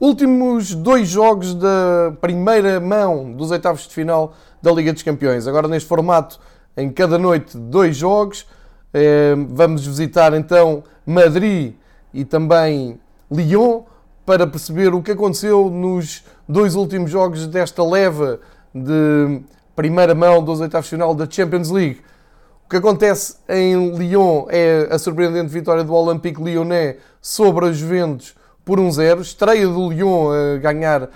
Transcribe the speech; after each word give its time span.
Últimos 0.00 0.74
dois 0.74 1.08
jogos 1.08 1.52
da 1.52 2.14
primeira 2.22 2.80
mão 2.80 3.30
dos 3.30 3.50
oitavos 3.50 3.82
de 3.82 3.92
final 3.92 4.32
da 4.62 4.72
Liga 4.72 4.94
dos 4.94 5.02
Campeões. 5.02 5.46
Agora 5.46 5.68
neste 5.68 5.86
formato, 5.86 6.40
em 6.74 6.88
cada 6.90 7.18
noite, 7.18 7.54
dois 7.54 7.98
jogos. 7.98 8.46
Eh, 8.94 9.34
vamos 9.50 9.86
visitar 9.86 10.32
então 10.32 10.82
Madrid 11.04 11.74
e 12.14 12.24
também 12.24 12.98
Lyon 13.30 13.82
para 14.24 14.46
perceber 14.46 14.94
o 14.94 15.02
que 15.02 15.10
aconteceu 15.10 15.68
nos 15.68 16.24
dois 16.48 16.74
últimos 16.76 17.10
jogos 17.10 17.46
desta 17.46 17.84
leva 17.84 18.40
de 18.74 19.42
primeira 19.76 20.14
mão 20.14 20.42
dos 20.42 20.60
oitavos 20.60 20.86
de 20.86 20.92
final 20.92 21.14
da 21.14 21.28
Champions 21.28 21.68
League. 21.68 22.00
O 22.64 22.70
que 22.70 22.76
acontece 22.76 23.36
em 23.46 23.94
Lyon 23.94 24.46
é 24.48 24.88
a 24.90 24.98
surpreendente 24.98 25.52
vitória 25.52 25.84
do 25.84 25.92
Olympique 25.92 26.42
Lyonnais 26.42 26.96
sobre 27.20 27.66
a 27.66 27.72
Juventus 27.72 28.39
por 28.70 28.78
1-0. 28.78 29.20
Estreia 29.20 29.66
do 29.66 29.90
Lyon 29.90 30.30
a 30.30 30.58
ganhar 30.58 31.02
uh, 31.02 31.08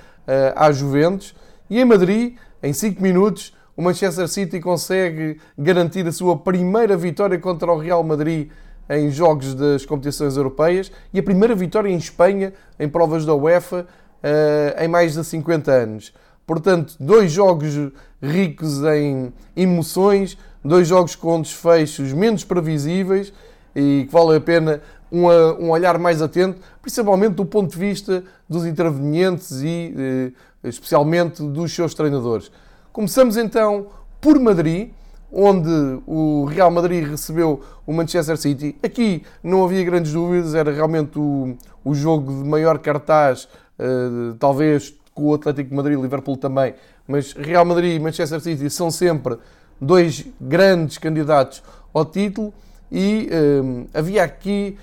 à 0.56 0.72
Juventus. 0.72 1.36
E 1.70 1.80
em 1.80 1.84
Madrid, 1.84 2.34
em 2.60 2.72
5 2.72 3.00
minutos, 3.00 3.54
o 3.76 3.82
Manchester 3.82 4.26
City 4.26 4.58
consegue 4.58 5.38
garantir 5.56 6.04
a 6.04 6.10
sua 6.10 6.36
primeira 6.36 6.96
vitória 6.96 7.38
contra 7.38 7.70
o 7.70 7.78
Real 7.78 8.02
Madrid 8.02 8.50
em 8.90 9.08
jogos 9.08 9.54
das 9.54 9.86
competições 9.86 10.36
europeias 10.36 10.90
e 11.12 11.20
a 11.20 11.22
primeira 11.22 11.54
vitória 11.54 11.88
em 11.88 11.96
Espanha 11.96 12.52
em 12.76 12.88
provas 12.88 13.24
da 13.24 13.36
UEFA 13.36 13.86
uh, 13.86 14.82
em 14.82 14.88
mais 14.88 15.14
de 15.14 15.22
50 15.22 15.70
anos. 15.70 16.12
Portanto, 16.44 16.96
dois 16.98 17.30
jogos 17.30 17.72
ricos 18.20 18.82
em 18.82 19.32
emoções, 19.56 20.36
dois 20.64 20.88
jogos 20.88 21.14
com 21.14 21.40
desfechos 21.40 22.12
menos 22.12 22.42
previsíveis 22.42 23.32
e 23.76 24.06
que 24.06 24.12
vale 24.12 24.36
a 24.36 24.40
pena 24.40 24.80
um, 25.14 25.26
um 25.66 25.70
olhar 25.70 25.96
mais 25.98 26.20
atento, 26.20 26.60
principalmente 26.82 27.34
do 27.34 27.44
ponto 27.44 27.70
de 27.70 27.78
vista 27.78 28.24
dos 28.48 28.66
intervenientes 28.66 29.62
e 29.62 29.94
eh, 29.96 30.68
especialmente 30.68 31.42
dos 31.42 31.72
seus 31.72 31.94
treinadores. 31.94 32.50
Começamos 32.92 33.36
então 33.36 33.86
por 34.20 34.38
Madrid, 34.40 34.90
onde 35.32 35.70
o 36.06 36.44
Real 36.46 36.70
Madrid 36.70 37.08
recebeu 37.08 37.60
o 37.86 37.92
Manchester 37.92 38.36
City. 38.36 38.76
Aqui 38.82 39.22
não 39.42 39.64
havia 39.64 39.84
grandes 39.84 40.12
dúvidas, 40.12 40.54
era 40.54 40.72
realmente 40.72 41.18
o, 41.18 41.56
o 41.84 41.94
jogo 41.94 42.42
de 42.42 42.48
maior 42.48 42.78
cartaz, 42.78 43.48
uh, 43.78 44.34
talvez 44.38 44.94
com 45.14 45.26
o 45.26 45.34
Atlético 45.34 45.70
de 45.70 45.76
Madrid 45.76 45.98
e 45.98 46.02
Liverpool 46.02 46.36
também, 46.36 46.74
mas 47.06 47.32
Real 47.32 47.64
Madrid 47.64 47.96
e 47.96 48.00
Manchester 48.00 48.40
City 48.40 48.68
são 48.68 48.90
sempre 48.90 49.38
dois 49.80 50.24
grandes 50.40 50.98
candidatos 50.98 51.62
ao 51.92 52.04
título 52.04 52.52
e 52.90 53.28
uh, 53.30 53.86
havia 53.92 54.24
aqui 54.24 54.78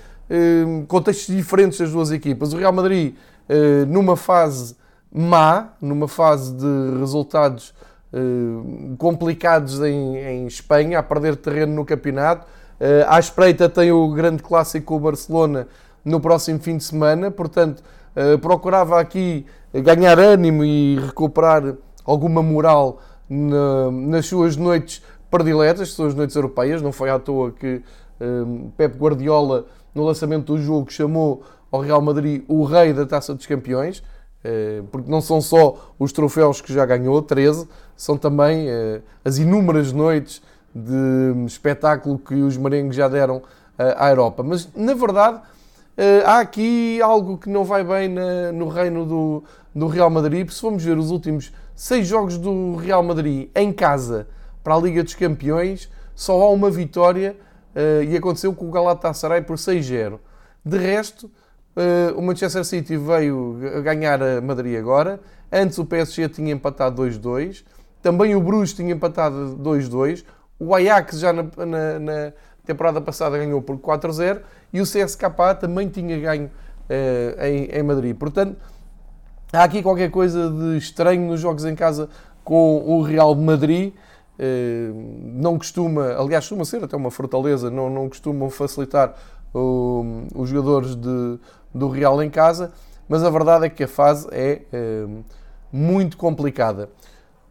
contextos 0.88 1.36
diferentes 1.36 1.80
das 1.80 1.92
duas 1.92 2.12
equipas. 2.12 2.54
O 2.54 2.58
Real 2.58 2.72
Madrid 2.72 3.16
eh, 3.50 3.86
numa 3.86 4.16
fase 4.16 4.76
má, 5.14 5.74
numa 5.82 6.08
fase 6.08 6.54
de 6.56 7.00
resultados 7.00 7.74
eh, 8.14 8.18
complicados 8.98 9.82
em, 9.82 10.18
em 10.18 10.48
Espanha, 10.48 11.00
a 11.00 11.04
perder 11.04 11.36
terreno 11.36 11.74
no 11.74 11.86
campeonato. 11.86 12.48
À 13.08 13.20
espreita 13.20 13.70
tem 13.70 13.92
o 13.92 14.10
grande 14.12 14.42
clássico 14.42 14.88
com 14.88 14.96
o 14.96 15.00
Barcelona 15.00 15.68
no 16.04 16.20
próximo 16.20 16.60
fim 16.60 16.78
de 16.78 16.84
semana, 16.84 17.30
portanto 17.30 17.84
procurava 18.42 19.00
aqui 19.00 19.46
ganhar 19.72 20.18
ânimo 20.18 20.66
e 20.66 20.98
recuperar 20.98 21.76
alguma 22.04 22.42
moral 22.42 23.00
nas 23.30 24.26
suas 24.26 24.58
noites 24.58 25.04
prediletas, 25.30 25.92
que 25.92 25.96
são 25.96 26.08
as 26.08 26.16
noites 26.16 26.36
europeias. 26.36 26.82
Não 26.82 26.92
foi 26.92 27.12
à 27.12 27.20
toa 27.20 27.52
que 27.52 27.84
Pep 28.78 28.98
Guardiola 28.98 29.66
no 29.94 30.04
lançamento 30.04 30.54
do 30.54 30.62
jogo, 30.62 30.92
chamou 30.92 31.44
ao 31.72 31.82
Real 31.82 32.02
Madrid 32.02 32.44
o 32.48 32.64
rei 32.64 32.94
da 32.94 33.06
Taça 33.06 33.34
dos 33.34 33.46
Campeões, 33.46 34.04
eh, 34.44 34.82
porque 34.92 35.10
não 35.10 35.22
são 35.22 35.40
só 35.40 35.94
os 36.00 36.12
troféus 36.12 36.62
que 36.62 36.74
já 36.74 36.86
ganhou, 36.86 37.22
13, 37.22 37.68
são 37.96 38.18
também 38.18 38.68
eh, 38.70 39.02
as 39.24 39.38
inúmeras 39.38 39.92
noites 39.92 40.42
de 40.74 41.46
espetáculo 41.46 42.18
que 42.18 42.36
os 42.36 42.58
merengues 42.58 42.96
já 42.96 43.08
deram 43.08 43.42
eh, 43.78 43.96
à 43.98 44.10
Europa. 44.10 44.44
Mas, 44.44 44.70
na 44.76 44.94
verdade, 44.94 45.42
há 46.26 46.40
aqui 46.40 47.02
algo 47.02 47.38
que 47.38 47.50
não 47.50 47.64
vai 47.64 47.84
bem 47.84 48.10
no 48.54 48.70
reino 48.70 49.06
do, 49.06 49.44
do 49.76 49.88
Real 49.88 50.10
Madrid. 50.10 50.50
Se 50.50 50.62
vamos 50.62 50.84
ver 50.84 50.98
os 50.98 51.12
últimos 51.12 51.52
seis 51.76 52.08
jogos 52.08 52.38
do 52.38 52.76
Real 52.76 53.04
Madrid 53.04 53.50
em 53.54 53.72
casa 53.72 54.26
para 54.64 54.74
a 54.74 54.80
Liga 54.80 55.04
dos 55.04 55.14
Campeões, 55.14 55.90
só 56.16 56.42
há 56.42 56.50
uma 56.50 56.72
vitória 56.72 57.36
e 58.08 58.16
aconteceu 58.16 58.54
com 58.54 58.68
o 58.68 58.72
Galatasaray 58.72 59.42
por 59.42 59.58
6-0. 59.58 60.20
De 60.64 60.78
resto, 60.78 61.30
uh, 61.76 62.18
o 62.18 62.22
Manchester 62.22 62.64
City 62.64 62.98
veio 62.98 63.58
ganhar 63.84 64.22
a 64.22 64.42
Madrid 64.42 64.78
agora. 64.78 65.20
Antes 65.52 65.78
o 65.78 65.86
PSG 65.86 66.30
tinha 66.30 66.54
empatado 66.54 67.02
2-2. 67.02 67.64
Também 68.02 68.36
o 68.36 68.42
Bruges 68.42 68.74
tinha 68.74 68.94
empatado 68.94 69.58
2-2. 69.62 70.24
O 70.60 70.74
Ajax 70.76 71.20
já 71.20 71.34
na, 71.34 71.44
na, 71.44 72.00
na, 72.00 72.34
temporada 72.66 73.02
passada 73.02 73.38
ganhou 73.38 73.62
por 73.62 73.78
4-0. 73.78 74.42
E 74.72 74.80
o 74.80 74.84
CSKA 74.84 75.56
também 75.60 75.90
tinha 75.90 76.20
ganho 76.20 76.46
uh, 76.46 77.44
em, 77.44 77.66
em 77.66 77.84
Madrid. 77.84 78.16
Portanto, 78.16 78.56
há 79.52 79.64
aqui 79.64 79.82
qualquer 79.82 80.12
coisa 80.12 80.50
de 80.50 80.78
estranho 80.78 81.28
nos 81.28 81.40
jogos 81.40 81.66
em 81.66 81.76
casa 81.76 82.08
com 82.44 82.84
o 82.86 83.02
Real 83.02 83.34
Madrid. 83.36 83.94
Eh, 84.40 84.92
não 84.94 85.58
costuma, 85.58 86.14
aliás, 86.14 86.46
costuma 86.46 86.66
ser 86.66 86.84
até 86.84 86.96
uma 86.96 87.12
fortaleza, 87.12 87.70
não, 87.70 87.90
não 87.90 88.10
costumam 88.10 88.50
facilitar 88.50 89.16
o, 89.54 90.24
os 90.34 90.50
jogadores 90.50 90.96
de, 90.96 91.40
do 91.74 91.90
Real 91.90 92.22
em 92.24 92.30
casa, 92.30 92.72
mas 93.08 93.24
a 93.24 93.30
verdade 93.30 93.66
é 93.66 93.70
que 93.70 93.84
a 93.84 93.88
fase 93.88 94.28
é, 94.32 94.62
é 94.72 95.06
muito 95.72 96.18
complicada. 96.18 96.90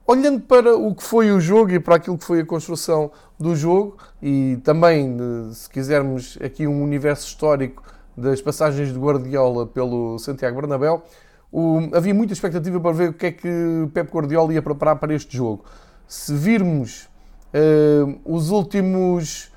Olhando 0.07 0.41
para 0.41 0.75
o 0.77 0.93
que 0.93 1.05
foi 1.05 1.31
o 1.31 1.39
jogo 1.39 1.71
e 1.71 1.79
para 1.79 1.95
aquilo 1.95 2.19
que 2.19 2.25
foi 2.25 2.41
a 2.41 2.45
construção 2.45 3.13
do 3.39 3.55
jogo, 3.55 3.97
e 4.21 4.59
também, 4.65 5.17
se 5.53 5.71
quisermos, 5.71 6.37
aqui 6.43 6.67
um 6.67 6.83
universo 6.83 7.29
histórico 7.29 7.85
das 8.17 8.43
passagens 8.43 8.93
de 8.93 8.99
Guardiola 8.99 9.67
pelo 9.67 10.19
Santiago 10.19 10.61
Bernabéu, 10.61 11.05
o, 11.53 11.89
havia 11.95 12.13
muita 12.13 12.33
expectativa 12.33 12.81
para 12.81 12.93
ver 12.93 13.11
o 13.11 13.13
que 13.13 13.27
é 13.27 13.33
que 13.33 13.89
Pep 13.95 14.11
Guardiola 14.11 14.53
ia 14.53 14.63
preparar 14.63 14.97
para 14.97 15.15
este 15.15 15.37
jogo 15.37 15.65
se 16.11 16.35
virmos 16.35 17.09
uh, 17.55 18.19
os 18.25 18.51
últimos 18.51 19.49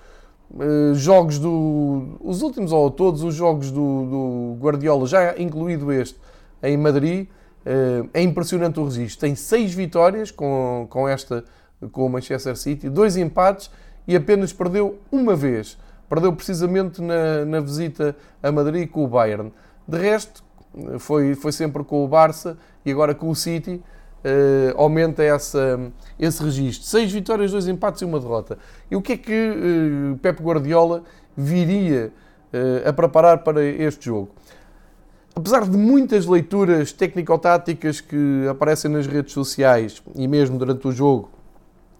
uh, 0.51 0.93
jogos 0.93 1.39
do. 1.39 2.19
os 2.21 2.43
últimos 2.43 2.71
ou 2.71 2.91
todos 2.91 3.23
os 3.23 3.33
jogos 3.33 3.71
do, 3.71 3.79
do 3.79 4.57
Guardiola, 4.63 5.07
já 5.07 5.35
incluído 5.39 5.91
este 5.91 6.15
em 6.61 6.77
Madrid, 6.77 7.27
uh, 7.65 8.07
é 8.13 8.21
impressionante 8.21 8.79
o 8.79 8.85
registro. 8.85 9.21
Tem 9.21 9.33
seis 9.33 9.73
vitórias 9.73 10.29
com, 10.29 10.85
com 10.91 11.09
esta, 11.09 11.43
com 11.91 12.05
o 12.05 12.09
Manchester 12.09 12.55
City, 12.55 12.87
dois 12.87 13.17
empates 13.17 13.71
e 14.07 14.15
apenas 14.15 14.53
perdeu 14.53 14.99
uma 15.11 15.35
vez. 15.35 15.75
Perdeu 16.07 16.31
precisamente 16.33 17.01
na, 17.01 17.45
na 17.45 17.61
visita 17.61 18.15
a 18.43 18.51
Madrid 18.51 18.87
com 18.87 19.03
o 19.03 19.07
Bayern. 19.07 19.51
De 19.87 19.97
resto, 19.97 20.43
foi, 20.99 21.33
foi 21.33 21.51
sempre 21.51 21.83
com 21.83 22.05
o 22.05 22.07
Barça 22.07 22.59
e 22.85 22.91
agora 22.91 23.15
com 23.15 23.27
o 23.27 23.35
City 23.35 23.81
uh, 24.23 24.81
aumenta 24.81 25.23
essa, 25.23 25.79
esse 26.19 26.43
registro. 26.43 26.87
Seis 26.87 27.11
vitórias, 27.11 27.51
dois 27.51 27.67
empates 27.67 28.01
e 28.01 28.05
uma 28.05 28.19
derrota. 28.19 28.57
E 28.89 28.95
o 28.95 29.01
que 29.01 29.13
é 29.13 29.17
que 29.17 29.31
uh, 30.13 30.17
Pep 30.19 30.41
Guardiola 30.41 31.03
viria 31.35 32.11
uh, 32.53 32.89
a 32.89 32.93
preparar 32.93 33.43
para 33.43 33.63
este 33.63 34.05
jogo? 34.05 34.29
Apesar 35.35 35.67
de 35.67 35.75
muitas 35.75 36.27
leituras 36.27 36.93
técnico-táticas 36.93 37.99
que 37.99 38.47
aparecem 38.49 38.91
nas 38.91 39.07
redes 39.07 39.33
sociais 39.33 40.01
e 40.15 40.27
mesmo 40.27 40.59
durante 40.59 40.87
o 40.87 40.91
jogo 40.91 41.31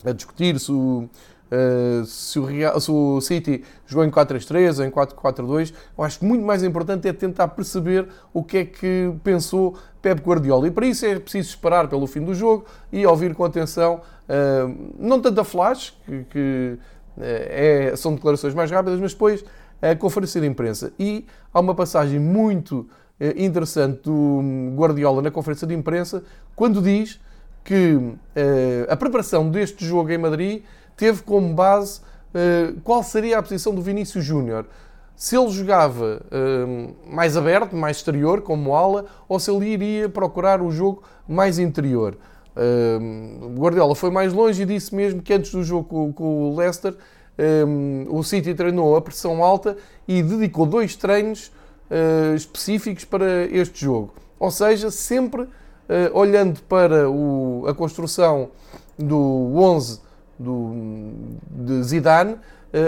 a 0.06 0.12
discutir 0.12 0.60
se 0.60 0.72
o, 0.72 1.10
Uh, 1.54 2.04
se, 2.06 2.40
o 2.40 2.46
Real, 2.46 2.80
se, 2.80 2.90
o 2.90 3.22
City 3.22 3.64
jogou 3.86 4.04
em 4.04 4.10
4-3-3 4.10 4.80
ou 4.80 4.86
em 4.86 4.90
4-4-2, 4.90 5.72
eu 5.96 6.04
acho 6.04 6.18
que 6.18 6.26
muito 6.26 6.44
mais 6.44 6.64
importante 6.64 7.08
é 7.08 7.14
tentar 7.14 7.50
perceber 7.50 8.08
o 8.34 8.44
que 8.44 8.58
é 8.58 8.66
que 8.66 9.14
pensou 9.24 9.78
Pep 10.02 10.20
Guardiola. 10.20 10.68
E 10.68 10.72
para 10.72 10.88
isso 10.88 11.06
é 11.06 11.20
preciso 11.20 11.50
esperar 11.50 11.88
pelo 11.88 12.08
fim 12.08 12.22
do 12.22 12.34
jogo 12.34 12.66
e 12.92 13.06
ouvir 13.06 13.36
com 13.36 13.46
atenção, 13.46 14.02
uh, 14.28 14.94
não 14.98 15.22
tanto 15.22 15.42
a 15.42 15.44
flash, 15.44 15.96
que, 16.08 16.24
que 16.24 16.78
uh, 17.18 17.22
é, 17.22 17.94
são 17.98 18.16
declarações 18.16 18.56
mais 18.56 18.72
rápidas, 18.72 19.00
mas 19.00 19.14
depois 19.14 19.46
a 19.80 19.96
conferência 19.96 20.42
de 20.42 20.48
imprensa. 20.48 20.92
E 20.98 21.24
há 21.54 21.60
uma 21.60 21.76
passagem 21.76 22.20
muito 22.20 22.88
interessante 23.38 24.02
do 24.04 24.42
Guardiola 24.76 25.22
na 25.22 25.30
conferência 25.30 25.68
de 25.68 25.74
imprensa, 25.76 26.24
quando 26.56 26.82
diz 26.82 27.20
que 27.64 27.98
a 28.90 28.96
preparação 28.96 29.50
deste 29.50 29.86
jogo 29.86 30.10
em 30.10 30.18
Madrid 30.18 30.64
teve 30.96 31.22
como 31.24 31.54
base 31.54 32.02
uh, 32.34 32.80
qual 32.82 33.04
seria 33.04 33.40
a 33.40 33.44
posição 33.44 33.74
do 33.74 33.82
Vinícius 33.82 34.24
Júnior. 34.24 34.66
Se 35.16 35.38
ele 35.38 35.50
jogava 35.52 36.22
uh, 36.26 37.14
mais 37.14 37.38
aberto, 37.38 37.76
mais 37.76 37.98
exterior, 37.98 38.42
como 38.42 38.76
ala, 38.76 39.06
ou 39.30 39.40
se 39.40 39.52
ele 39.52 39.68
iria 39.68 40.10
procurar 40.10 40.62
o 40.62 40.72
jogo 40.72 41.04
mais 41.28 41.60
interior. 41.60 42.18
Uh, 42.56 43.54
Guardiola 43.56 43.96
foi 43.96 44.10
mais 44.10 44.34
longe 44.34 44.64
e 44.64 44.66
disse 44.66 44.94
mesmo 44.94 45.22
que 45.22 45.34
antes 45.34 45.52
do 45.52 45.64
jogo 45.64 45.86
com, 45.86 46.14
com 46.14 46.50
o 46.50 46.56
Leicester, 46.56 46.96
o 48.10 48.22
City 48.22 48.54
treinou 48.54 48.96
a 48.96 49.02
pressão 49.02 49.44
alta 49.44 49.76
e 50.08 50.22
dedicou 50.22 50.68
dois 50.68 50.96
treinos 50.96 51.52
específicos 52.36 53.06
para 53.06 53.46
este 53.46 53.84
jogo 53.84 54.14
Ou 54.40 54.52
seja, 54.52 54.92
sempre 54.92 55.50
olhando 56.14 56.62
para 56.70 57.10
o, 57.10 57.66
a 57.68 57.74
construção 57.74 58.52
do 59.00 59.52
11 59.56 60.00
do, 60.44 60.74
de 61.50 61.84
Zidane, 61.84 62.38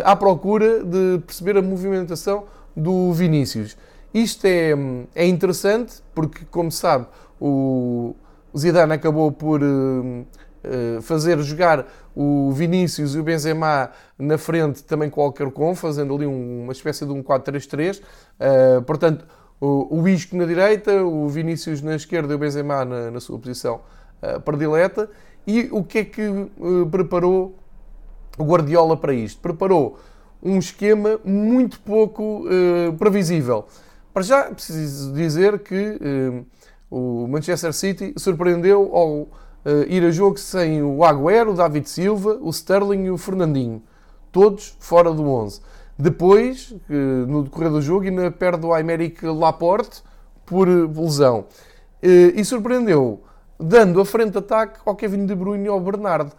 à 0.04 0.16
procura 0.16 0.84
de 0.84 1.20
perceber 1.26 1.58
a 1.58 1.62
movimentação 1.62 2.46
do 2.76 3.14
Vinícius. 3.14 3.78
Isto 4.14 4.46
é, 4.46 4.74
é 5.14 5.28
interessante 5.28 6.02
porque, 6.14 6.46
como 6.50 6.72
se 6.72 6.80
sabe, 6.80 7.06
o 7.40 8.16
Zidane 8.58 8.94
acabou 8.94 9.32
por 9.32 9.62
uh, 9.62 11.02
fazer 11.02 11.38
jogar 11.40 11.86
o 12.16 12.52
Vinícius 12.54 13.14
e 13.14 13.20
o 13.20 13.24
Benzema 13.24 13.92
na 14.18 14.38
frente 14.38 14.84
também 14.84 15.10
com 15.10 15.20
o 15.20 15.24
Alcarcon, 15.26 15.76
fazendo 15.76 16.16
ali 16.16 16.26
um, 16.26 16.64
uma 16.64 16.72
espécie 16.72 17.06
de 17.06 17.12
um 17.12 17.22
4-3-3. 17.22 18.00
Uh, 18.00 18.04
eh, 18.40 18.82
portanto, 18.82 19.26
o, 19.60 20.08
Isco 20.08 20.36
na 20.38 20.46
direita, 20.46 21.04
o 21.04 21.28
Vinícius 21.28 21.82
na 21.82 21.96
esquerda 21.96 22.32
e 22.32 22.36
o 22.36 22.40
Benzema 22.40 22.86
na, 22.86 23.12
na 23.12 23.20
sua 23.20 23.38
posição 23.38 23.82
predileta. 24.44 25.10
E 25.48 25.70
o 25.72 25.84
que 25.84 26.00
é 26.00 26.06
que 26.06 26.22
preparou 26.90 27.56
o 28.38 28.44
Guardiola 28.44 28.98
para 28.98 29.14
isto? 29.14 29.42
Preparou 29.42 30.00
um 30.42 30.58
esquema 30.58 31.20
muito 31.24 31.80
pouco 31.80 32.46
previsível. 32.98 33.66
Para 34.16 34.24
já, 34.24 34.44
preciso 34.44 35.12
dizer 35.12 35.60
que 35.60 36.00
uh, 36.00 36.46
o 36.90 37.28
Manchester 37.28 37.74
City 37.74 38.14
surpreendeu 38.16 38.96
ao 38.96 39.12
uh, 39.24 39.30
ir 39.90 40.06
a 40.06 40.10
jogo 40.10 40.38
sem 40.38 40.82
o 40.82 41.04
Agüero, 41.04 41.52
o 41.52 41.54
David 41.54 41.90
Silva, 41.90 42.40
o 42.42 42.50
Sterling 42.50 43.08
e 43.08 43.12
o 43.12 43.18
Fernandinho. 43.18 43.84
Todos 44.32 44.78
fora 44.80 45.12
do 45.12 45.28
11. 45.28 45.60
Depois, 46.00 46.72
uh, 46.72 46.94
no 47.28 47.44
decorrer 47.44 47.70
do 47.70 47.82
jogo, 47.82 48.06
ainda 48.06 48.32
perde 48.32 48.66
o 48.66 48.74
Aymeric 48.74 49.26
Laporte 49.26 50.02
por 50.46 50.70
lesão. 50.70 51.48
e 52.02 52.46
surpreendeu, 52.46 53.22
dando 53.60 54.00
a 54.02 54.06
frente 54.06 54.32
de 54.32 54.38
ataque 54.40 54.80
ao 54.86 54.96
Kevin 54.96 55.26
De 55.26 55.36
Bruyne 55.36 55.66
e 55.66 55.68
ao 55.68 55.80
Bernardo. 55.80 56.32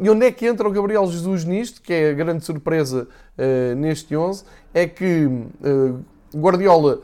E 0.00 0.08
onde 0.08 0.26
é 0.26 0.30
que 0.30 0.46
entra 0.46 0.68
o 0.68 0.70
Gabriel 0.70 1.06
Jesus 1.06 1.44
nisto, 1.44 1.82
que 1.82 1.92
é 1.92 2.10
a 2.10 2.14
grande 2.14 2.44
surpresa 2.44 3.08
uh, 3.36 3.74
neste 3.74 4.16
11, 4.16 4.44
é 4.72 4.86
que 4.86 5.26
uh, 5.26 6.04
Guardiola 6.36 7.00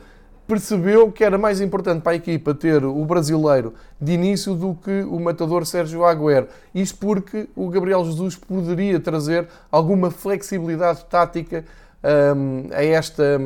percebeu 0.47 1.11
que 1.11 1.23
era 1.23 1.37
mais 1.37 1.59
importante 1.59 2.01
para 2.01 2.13
a 2.13 2.15
equipa 2.15 2.53
ter 2.53 2.85
o 2.85 3.03
brasileiro 3.03 3.73
de 3.99 4.13
início 4.13 4.53
do 4.53 4.75
que 4.75 5.01
o 5.03 5.19
matador 5.19 5.65
Sérgio 5.65 6.05
Agüero. 6.05 6.47
Isto 6.73 6.99
porque 6.99 7.49
o 7.55 7.67
Gabriel 7.69 8.05
Jesus 8.05 8.35
poderia 8.35 8.99
trazer 8.99 9.47
alguma 9.71 10.11
flexibilidade 10.11 11.03
tática 11.05 11.65
um, 12.03 12.69
a 12.71 12.83
esta, 12.83 13.41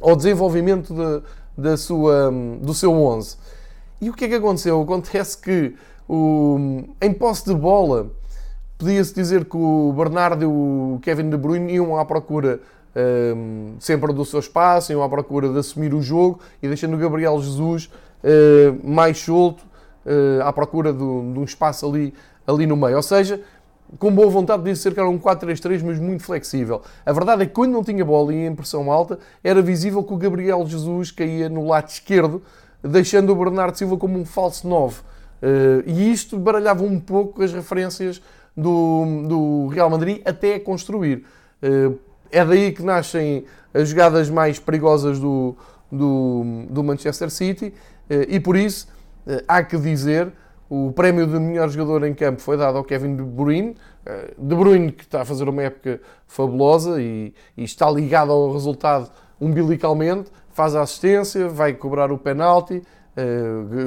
ao 0.00 0.14
desenvolvimento 0.14 0.94
de, 0.94 1.22
da 1.56 1.76
sua, 1.76 2.30
do 2.60 2.74
seu 2.74 2.92
11. 2.92 3.36
E 4.02 4.10
o 4.10 4.12
que 4.12 4.24
é 4.24 4.28
que 4.28 4.34
aconteceu? 4.34 4.82
Acontece 4.82 5.38
que 5.38 5.76
o, 6.08 6.82
em 7.00 7.12
posse 7.12 7.44
de 7.44 7.54
bola 7.54 8.10
podia-se 8.76 9.14
dizer 9.14 9.44
que 9.44 9.56
o 9.56 9.94
Bernardo 9.96 10.42
e 10.42 10.46
o 10.46 10.98
Kevin 11.02 11.30
De 11.30 11.36
Bruyne 11.36 11.72
iam 11.72 11.96
à 11.96 12.04
procura 12.04 12.58
um, 13.36 13.76
sempre 13.78 14.12
do 14.12 14.24
seu 14.24 14.40
espaço, 14.40 14.90
iam 14.90 15.04
à 15.04 15.08
procura 15.08 15.48
de 15.50 15.56
assumir 15.56 15.94
o 15.94 16.02
jogo 16.02 16.40
e 16.60 16.66
deixando 16.66 16.94
o 16.94 16.98
Gabriel 16.98 17.40
Jesus 17.40 17.88
uh, 18.24 18.76
mais 18.82 19.20
solto, 19.20 19.62
uh, 20.04 20.42
à 20.42 20.52
procura 20.52 20.92
de, 20.92 20.98
de, 20.98 21.04
um 21.38 21.44
espaço 21.44 21.86
ali, 21.86 22.12
ali 22.44 22.66
no 22.66 22.76
meio. 22.76 22.96
Ou 22.96 23.02
seja, 23.04 23.40
com 24.00 24.10
boa 24.10 24.28
vontade 24.28 24.64
de 24.64 24.74
ser 24.74 24.94
que 24.94 24.98
era 24.98 25.08
um 25.08 25.16
4-3-3, 25.16 25.80
mas 25.84 26.00
muito 26.00 26.24
flexível. 26.24 26.82
A 27.06 27.12
verdade 27.12 27.42
é 27.42 27.46
que 27.46 27.52
quando 27.52 27.70
não 27.70 27.84
tinha 27.84 28.04
bola 28.04 28.34
e 28.34 28.46
em 28.46 28.52
pressão 28.52 28.90
alta, 28.90 29.20
era 29.44 29.62
visível 29.62 30.02
que 30.02 30.12
o 30.12 30.16
Gabriel 30.16 30.66
Jesus 30.66 31.12
caía 31.12 31.48
no 31.48 31.68
lado 31.68 31.88
esquerdo, 31.88 32.42
deixando 32.82 33.30
o 33.30 33.36
Bernardo 33.36 33.76
Silva 33.76 33.96
como 33.96 34.18
um 34.18 34.24
falso 34.24 34.66
9. 34.68 35.00
Uh, 35.00 35.04
e 35.86 36.12
isto 36.12 36.38
baralhava 36.38 36.84
um 36.84 37.00
pouco 37.00 37.42
as 37.42 37.52
referências 37.52 38.22
do, 38.56 39.24
do 39.26 39.66
Real 39.68 39.90
Madrid 39.90 40.20
até 40.24 40.58
construir. 40.58 41.24
Uh, 41.62 41.98
é 42.30 42.44
daí 42.44 42.72
que 42.72 42.82
nascem 42.82 43.44
as 43.74 43.88
jogadas 43.88 44.30
mais 44.30 44.58
perigosas 44.58 45.18
do, 45.18 45.54
do, 45.90 46.64
do 46.70 46.82
Manchester 46.82 47.30
City 47.30 47.74
eh, 48.08 48.26
e 48.28 48.40
por 48.40 48.56
isso 48.56 48.88
eh, 49.26 49.44
há 49.46 49.62
que 49.62 49.76
dizer 49.76 50.32
o 50.68 50.90
prémio 50.92 51.26
de 51.26 51.38
melhor 51.38 51.68
jogador 51.68 52.06
em 52.06 52.14
campo 52.14 52.40
foi 52.40 52.56
dado 52.56 52.78
ao 52.78 52.84
Kevin 52.84 53.14
De 53.16 53.22
Bruyne. 53.22 53.76
Eh, 54.06 54.34
De 54.38 54.54
Bruyne 54.54 54.90
que 54.90 55.04
está 55.04 55.20
a 55.20 55.24
fazer 55.24 55.48
uma 55.48 55.62
época 55.62 56.00
fabulosa 56.26 57.00
e, 57.00 57.34
e 57.56 57.64
está 57.64 57.90
ligado 57.90 58.32
ao 58.32 58.52
resultado 58.52 59.10
umbilicalmente, 59.38 60.30
faz 60.52 60.74
a 60.74 60.82
assistência, 60.82 61.48
vai 61.48 61.72
cobrar 61.72 62.12
o 62.12 62.18
penalti, 62.18 62.82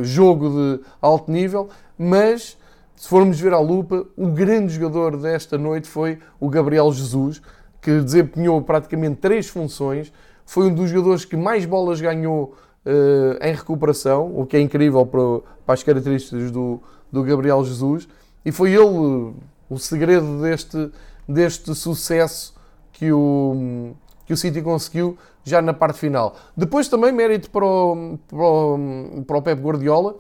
jogo 0.03 0.49
de 0.49 0.81
alto 1.01 1.31
nível, 1.31 1.69
mas 1.97 2.57
se 2.95 3.09
formos 3.09 3.39
ver 3.39 3.53
à 3.53 3.59
lupa, 3.59 4.05
o 4.15 4.27
grande 4.27 4.73
jogador 4.73 5.17
desta 5.17 5.57
noite 5.57 5.87
foi 5.87 6.17
o 6.39 6.49
Gabriel 6.49 6.91
Jesus, 6.91 7.41
que 7.81 7.99
desempenhou 7.99 8.61
praticamente 8.61 9.17
três 9.17 9.47
funções, 9.47 10.11
foi 10.45 10.67
um 10.67 10.73
dos 10.73 10.89
jogadores 10.89 11.25
que 11.25 11.35
mais 11.35 11.65
bolas 11.65 11.99
ganhou 11.99 12.55
uh, 12.85 13.45
em 13.45 13.53
recuperação, 13.53 14.31
o 14.39 14.45
que 14.45 14.55
é 14.55 14.61
incrível 14.61 15.05
para, 15.05 15.41
para 15.65 15.73
as 15.73 15.83
características 15.83 16.51
do, 16.51 16.81
do, 17.11 17.23
Gabriel 17.23 17.63
Jesus, 17.65 18.07
e 18.45 18.51
foi 18.51 18.71
ele 18.71 18.85
uh, 18.85 19.35
o 19.69 19.77
segredo 19.77 20.41
deste, 20.41 20.89
deste 21.27 21.75
sucesso 21.75 22.55
que 22.93 23.11
o, 23.11 23.93
que 24.25 24.33
o 24.33 24.37
City 24.37 24.61
conseguiu 24.61 25.17
já 25.45 25.61
na 25.61 25.73
parte 25.73 25.99
final. 25.99 26.35
Depois 26.57 26.89
também 26.89 27.11
mérito 27.11 27.49
para 27.51 27.63
o, 27.63 28.19
para 28.27 28.37
o, 28.37 29.23
para 29.25 29.37
o 29.37 29.41
Pep 29.41 29.61
Guardiola, 29.61 30.15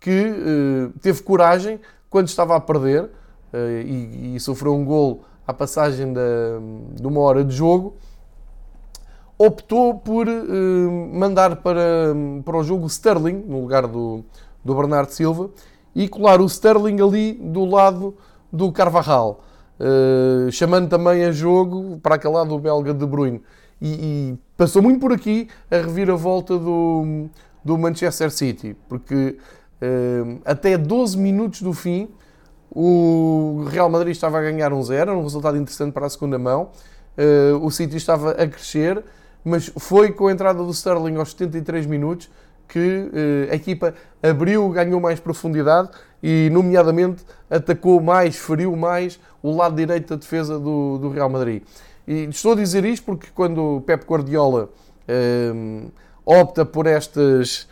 que 0.00 0.30
uh, 0.30 0.98
teve 1.00 1.20
coragem 1.22 1.80
quando 2.08 2.28
estava 2.28 2.56
a 2.56 2.60
perder 2.60 3.10
e, 3.84 4.36
e 4.36 4.40
sofreu 4.40 4.74
um 4.74 4.84
gol 4.84 5.24
à 5.46 5.52
passagem 5.52 6.12
de, 6.12 6.20
de 6.94 7.06
uma 7.06 7.20
hora 7.20 7.42
de 7.42 7.54
jogo, 7.54 7.96
optou 9.36 9.94
por 9.94 10.28
uh, 10.28 11.10
mandar 11.12 11.56
para, 11.56 12.14
para 12.44 12.56
o 12.56 12.62
jogo 12.62 12.86
Sterling, 12.86 13.44
no 13.46 13.60
lugar 13.60 13.86
do, 13.86 14.24
do 14.64 14.74
Bernardo 14.74 15.10
Silva, 15.10 15.50
e 15.94 16.08
colar 16.08 16.40
o 16.40 16.46
Sterling 16.46 17.00
ali 17.02 17.32
do 17.32 17.64
lado 17.64 18.14
do 18.52 18.70
Carvajal, 18.70 19.40
chamando 20.52 20.88
também 20.88 21.24
a 21.24 21.32
jogo 21.32 21.98
para 21.98 22.14
aquele 22.14 22.34
lado 22.34 22.50
do 22.50 22.58
belga 22.58 22.94
De 22.94 23.04
Bruyne. 23.04 23.42
E, 23.80 23.88
e 23.88 24.38
passou 24.56 24.82
muito 24.82 25.00
por 25.00 25.12
aqui 25.12 25.48
a 25.70 25.76
reviravolta 25.76 26.58
do, 26.58 27.28
do 27.64 27.78
Manchester 27.78 28.30
City, 28.30 28.76
porque 28.88 29.38
uh, 29.80 30.40
até 30.44 30.76
12 30.76 31.16
minutos 31.16 31.62
do 31.62 31.72
fim 31.72 32.08
o 32.70 33.64
Real 33.70 33.88
Madrid 33.88 34.12
estava 34.12 34.38
a 34.38 34.42
ganhar 34.42 34.72
um 34.72 34.82
zero, 34.82 35.16
um 35.16 35.22
resultado 35.22 35.56
interessante 35.56 35.92
para 35.92 36.06
a 36.06 36.10
segunda 36.10 36.38
mão. 36.38 36.70
Uh, 37.16 37.64
o 37.64 37.70
City 37.70 37.96
estava 37.96 38.32
a 38.32 38.46
crescer, 38.46 39.02
mas 39.44 39.72
foi 39.76 40.12
com 40.12 40.26
a 40.26 40.32
entrada 40.32 40.62
do 40.62 40.70
Sterling 40.70 41.16
aos 41.16 41.30
73 41.30 41.86
minutos 41.86 42.28
que 42.68 42.78
uh, 42.78 43.50
a 43.50 43.54
equipa 43.54 43.94
abriu, 44.22 44.68
ganhou 44.68 45.00
mais 45.00 45.18
profundidade 45.18 45.88
e, 46.22 46.50
nomeadamente, 46.52 47.24
atacou 47.48 48.00
mais, 48.00 48.36
feriu 48.36 48.76
mais 48.76 49.18
o 49.42 49.56
lado 49.56 49.74
direito 49.74 50.10
da 50.10 50.16
defesa 50.16 50.58
do, 50.58 50.98
do 50.98 51.08
Real 51.08 51.30
Madrid. 51.30 51.62
E 52.08 52.24
estou 52.24 52.52
a 52.52 52.54
dizer 52.56 52.86
isto 52.86 53.04
porque 53.04 53.28
quando 53.34 53.82
Pep 53.86 54.06
Guardiola 54.06 54.70
uh, 55.06 55.92
opta 56.24 56.64
por 56.64 56.86
estas 56.86 57.68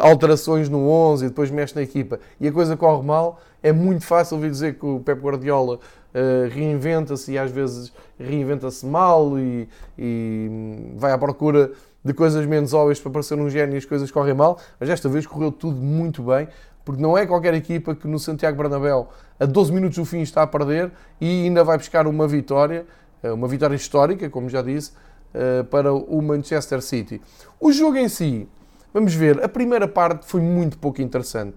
alterações 0.00 0.68
no 0.68 0.88
11 0.88 1.24
e 1.24 1.28
depois 1.28 1.48
mexe 1.48 1.76
na 1.76 1.82
equipa 1.82 2.18
e 2.40 2.48
a 2.48 2.52
coisa 2.52 2.76
corre 2.76 3.06
mal, 3.06 3.40
é 3.62 3.72
muito 3.72 4.04
fácil 4.04 4.36
ouvir 4.36 4.50
dizer 4.50 4.74
que 4.74 4.84
o 4.84 5.00
Pep 5.00 5.20
Guardiola 5.20 5.76
uh, 5.76 6.48
reinventa-se 6.50 7.32
e 7.32 7.38
às 7.38 7.50
vezes 7.50 7.92
reinventa-se 8.18 8.84
mal 8.84 9.38
e, 9.38 9.68
e, 9.98 10.92
vai 10.96 11.12
à 11.12 11.18
procura 11.18 11.72
de 12.04 12.12
coisas 12.12 12.44
menos 12.44 12.74
óbvias 12.74 12.98
para 13.00 13.12
parecer 13.12 13.38
um 13.38 13.48
gênio 13.48 13.74
e 13.74 13.78
as 13.78 13.84
coisas 13.84 14.10
correm 14.10 14.34
mal, 14.34 14.58
mas 14.80 14.88
esta 14.88 15.08
vez 15.08 15.26
correu 15.26 15.52
tudo 15.52 15.80
muito 15.80 16.22
bem, 16.22 16.48
porque 16.84 17.00
não 17.00 17.16
é 17.16 17.24
qualquer 17.24 17.54
equipa 17.54 17.94
que 17.94 18.08
no 18.08 18.18
Santiago 18.18 18.56
Bernabéu 18.56 19.08
a 19.38 19.46
12 19.46 19.72
minutos 19.72 19.96
do 19.96 20.04
fim 20.04 20.20
está 20.20 20.42
a 20.42 20.46
perder 20.46 20.90
e 21.20 21.44
ainda 21.44 21.62
vai 21.62 21.78
buscar 21.78 22.08
uma 22.08 22.26
vitória, 22.26 22.84
uma 23.30 23.46
vitória 23.46 23.76
histórica, 23.76 24.28
como 24.30 24.48
já 24.48 24.62
disse, 24.62 24.92
eh, 25.34 25.62
para 25.62 25.94
o 25.94 26.20
Manchester 26.20 26.82
City. 26.82 27.18
O 27.58 27.72
jogo 27.72 27.96
em 27.96 28.06
si, 28.06 28.46
vamos 28.92 29.14
ver, 29.14 29.42
a 29.42 29.48
primeira 29.48 29.88
parte 29.88 30.26
foi 30.26 30.42
muito 30.42 30.76
pouco 30.76 31.00
interessante. 31.00 31.56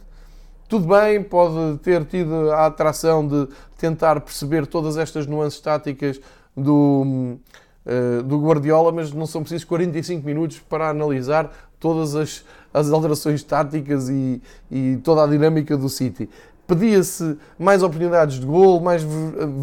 Tudo 0.70 0.88
bem, 0.88 1.22
pode 1.22 1.80
ter 1.80 2.06
tido 2.06 2.52
a 2.52 2.68
atração 2.68 3.28
de 3.28 3.50
tentar 3.78 4.22
perceber 4.22 4.66
todas 4.66 4.96
estas 4.96 5.28
nuances 5.28 5.60
táticas 5.60 6.22
do, 6.56 7.38
uh, 7.86 8.24
do 8.24 8.40
Guardiola, 8.40 8.94
mas 8.94 9.12
não 9.12 9.28
são 9.28 9.42
precisos 9.42 9.66
45 9.66 10.26
minutos 10.26 10.58
para 10.60 10.90
analisar 10.90 11.52
todas 11.78 12.16
as, 12.16 12.46
as 12.74 12.90
alterações 12.90 13.44
táticas 13.44 14.08
e, 14.08 14.42
e 14.72 14.98
toda 15.04 15.24
a 15.24 15.28
dinâmica 15.28 15.76
do 15.76 15.90
City. 15.90 16.30
Pedia-se 16.68 17.38
mais 17.60 17.84
oportunidades 17.84 18.40
de 18.40 18.46
gol, 18.46 18.82
mais 18.82 19.06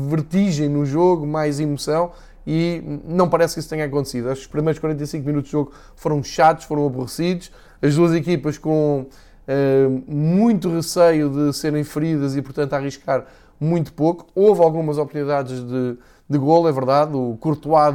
vertigem 0.08 0.68
no 0.68 0.86
jogo, 0.86 1.26
mais 1.26 1.58
emoção 1.58 2.12
e 2.46 3.00
não 3.04 3.28
parece 3.28 3.54
que 3.54 3.60
isso 3.60 3.68
tenha 3.68 3.84
acontecido. 3.84 4.30
Os 4.30 4.46
primeiros 4.46 4.78
45 4.78 5.26
minutos 5.26 5.46
de 5.46 5.52
jogo 5.52 5.72
foram 5.96 6.22
chatos, 6.22 6.64
foram 6.64 6.86
aborrecidos 6.86 7.50
as 7.82 7.96
duas 7.96 8.12
equipas 8.14 8.56
com 8.56 9.06
uh, 9.06 10.02
muito 10.06 10.72
receio 10.72 11.28
de 11.28 11.52
serem 11.52 11.82
feridas 11.82 12.36
e, 12.36 12.42
portanto, 12.42 12.72
arriscar 12.74 13.26
muito 13.58 13.92
pouco. 13.92 14.26
Houve 14.34 14.62
algumas 14.62 14.98
oportunidades 14.98 15.60
de, 15.60 15.96
de 16.30 16.38
gol, 16.38 16.68
é 16.68 16.72
verdade. 16.72 17.16
O 17.16 17.36
Courtois 17.40 17.94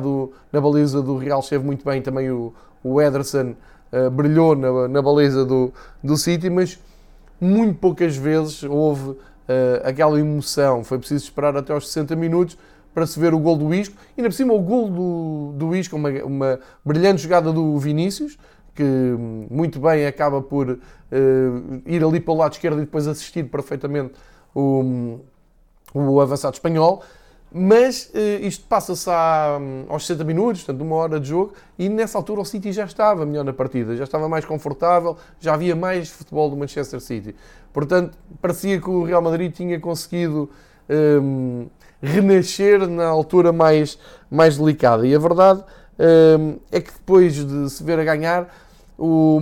na 0.51 0.59
baliza 0.59 1.01
do 1.01 1.17
Real 1.17 1.39
esteve 1.39 1.65
muito 1.65 1.85
bem, 1.85 2.01
também 2.01 2.29
o, 2.29 2.53
o 2.83 3.01
Ederson 3.01 3.55
uh, 3.93 4.09
brilhou 4.11 4.55
na, 4.55 4.89
na 4.89 5.01
baliza 5.01 5.45
do, 5.45 5.71
do 6.03 6.17
City, 6.17 6.49
mas 6.49 6.77
muito 7.39 7.75
poucas 7.79 8.15
vezes 8.15 8.63
houve 8.63 9.11
uh, 9.11 9.17
aquela 9.83 10.19
emoção. 10.19 10.83
Foi 10.83 10.97
preciso 10.97 11.25
esperar 11.25 11.55
até 11.55 11.73
aos 11.73 11.87
60 11.87 12.15
minutos 12.15 12.57
para 12.93 13.05
se 13.05 13.19
ver 13.19 13.33
o 13.33 13.39
gol 13.39 13.55
do 13.55 13.73
Isco. 13.73 13.95
E 14.15 14.21
ainda 14.21 14.29
por 14.29 14.35
cima, 14.35 14.53
o 14.53 14.59
gol 14.59 14.89
do, 14.89 15.53
do 15.55 15.75
Isco, 15.75 15.95
uma, 15.95 16.09
uma 16.23 16.59
brilhante 16.83 17.21
jogada 17.21 17.51
do 17.53 17.77
Vinícius, 17.77 18.37
que 18.73 18.83
muito 19.49 19.79
bem 19.79 20.05
acaba 20.05 20.41
por 20.41 20.69
uh, 20.69 20.79
ir 21.85 22.03
ali 22.03 22.19
para 22.19 22.33
o 22.33 22.37
lado 22.37 22.53
esquerdo 22.53 22.77
e 22.77 22.81
depois 22.81 23.07
assistir 23.07 23.43
perfeitamente 23.43 24.13
o, 24.53 25.19
o 25.93 26.19
avançado 26.19 26.55
espanhol. 26.55 27.03
Mas 27.59 28.11
uh, 28.13 28.45
isto 28.45 28.65
passa-se 28.67 29.09
aos 29.89 30.05
60 30.05 30.23
minutos, 30.23 30.63
portanto, 30.63 30.81
uma 30.85 30.95
hora 30.95 31.19
de 31.19 31.29
jogo, 31.29 31.53
e 31.77 31.89
nessa 31.89 32.15
altura 32.15 32.41
o 32.41 32.45
City 32.45 32.71
já 32.71 32.85
estava 32.85 33.25
melhor 33.25 33.43
na 33.43 33.51
partida, 33.51 33.97
já 33.97 34.03
estava 34.03 34.29
mais 34.29 34.45
confortável, 34.45 35.17
já 35.39 35.55
havia 35.55 35.75
mais 35.75 36.09
futebol 36.09 36.51
do 36.51 36.55
Manchester 36.55 36.99
City. 37.01 37.33
Portanto, 37.73 38.15
parecia 38.39 38.79
que 38.79 38.87
o 38.87 39.03
Real 39.03 39.23
Madrid 39.23 39.51
tinha 39.51 39.79
conseguido 39.79 40.49
um, 41.21 41.67
renascer 41.99 42.87
na 42.87 43.07
altura 43.07 43.51
mais, 43.51 43.97
mais 44.29 44.55
delicada. 44.55 45.07
E 45.07 45.15
a 45.15 45.19
verdade 45.19 45.63
um, 46.39 46.57
é 46.71 46.79
que 46.79 46.91
depois 46.91 47.33
de 47.33 47.69
se 47.71 47.83
ver 47.83 47.97
a 47.99 48.03
ganhar, 48.03 48.53
o, 48.99 49.41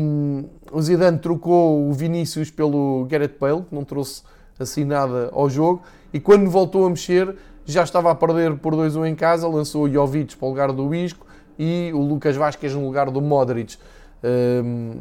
o 0.71 0.81
Zidane 0.81 1.19
trocou 1.19 1.89
o 1.89 1.93
Vinícius 1.93 2.49
pelo 2.49 3.05
Gareth 3.09 3.35
Bale, 3.37 3.63
que 3.63 3.75
não 3.75 3.83
trouxe 3.83 4.23
assim 4.57 4.85
nada 4.85 5.29
ao 5.33 5.49
jogo, 5.49 5.81
e 6.13 6.19
quando 6.19 6.49
voltou 6.49 6.85
a 6.85 6.89
mexer 6.89 7.35
já 7.65 7.83
estava 7.83 8.11
a 8.11 8.15
perder 8.15 8.57
por 8.57 8.75
2-1 8.75 9.07
em 9.07 9.15
casa, 9.15 9.47
lançou 9.47 9.83
o 9.83 9.89
Jovic 9.91 10.35
para 10.35 10.45
o 10.45 10.49
lugar 10.49 10.71
do 10.71 10.93
Isco 10.93 11.25
e 11.57 11.91
o 11.93 11.99
Lucas 11.99 12.35
Vasquez 12.35 12.73
no 12.73 12.85
lugar 12.85 13.09
do 13.09 13.21
Modric. 13.21 13.77
Um, 14.23 14.99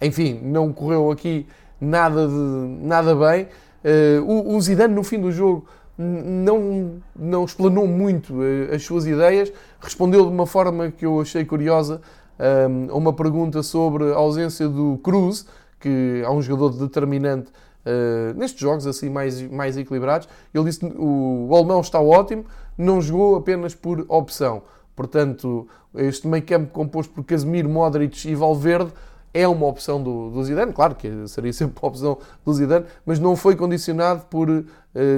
enfim, 0.00 0.40
não 0.42 0.72
correu 0.72 1.10
aqui 1.10 1.46
nada, 1.80 2.26
de, 2.26 2.34
nada 2.34 3.14
bem. 3.14 3.48
Uh, 3.84 4.54
o, 4.54 4.60
Zidane, 4.60 4.94
no 4.94 5.02
fim 5.02 5.20
do 5.20 5.32
jogo, 5.32 5.66
não, 5.96 7.02
não 7.14 7.44
explanou 7.44 7.86
muito 7.86 8.34
uh, 8.34 8.74
as 8.74 8.82
suas 8.84 9.06
ideias, 9.06 9.52
respondeu 9.80 10.24
de 10.24 10.28
uma 10.28 10.46
forma 10.46 10.90
que 10.90 11.06
eu 11.06 11.20
achei 11.20 11.44
curiosa 11.44 12.00
um, 12.38 12.92
a 12.92 12.96
uma 12.96 13.12
pergunta 13.12 13.62
sobre 13.62 14.12
a 14.12 14.16
ausência 14.16 14.68
do 14.68 14.98
Cruz, 15.02 15.46
que 15.80 16.22
é 16.24 16.30
um 16.30 16.40
jogador 16.40 16.70
determinante 16.78 17.50
uh, 17.86 18.38
nestes 18.38 18.60
jogos 18.60 18.86
assim 18.86 19.08
mais, 19.08 19.42
mais 19.50 19.76
equilibrados. 19.76 20.28
Ele 20.52 20.64
disse 20.64 20.84
o, 20.84 21.48
o 21.48 21.54
alemão 21.54 21.80
está 21.80 22.00
ótimo, 22.00 22.44
não 22.76 23.00
jogou 23.00 23.36
apenas 23.36 23.74
por 23.74 24.04
opção. 24.08 24.62
Portanto, 24.94 25.66
este 25.94 26.26
meio 26.26 26.44
campo 26.44 26.72
composto 26.72 27.12
por 27.12 27.24
Casemiro, 27.24 27.68
Modric 27.68 28.28
e 28.28 28.34
Valverde 28.34 28.92
é 29.34 29.48
uma 29.48 29.66
opção 29.66 30.02
do, 30.02 30.30
do 30.30 30.44
Zidane, 30.44 30.72
claro 30.72 30.94
que 30.94 31.26
seria 31.26 31.52
sempre 31.52 31.80
uma 31.80 31.88
opção 31.88 32.18
do 32.44 32.52
Zidane, 32.52 32.84
mas 33.06 33.18
não 33.18 33.34
foi 33.34 33.56
condicionado 33.56 34.26
por 34.26 34.50
uh, 34.50 34.64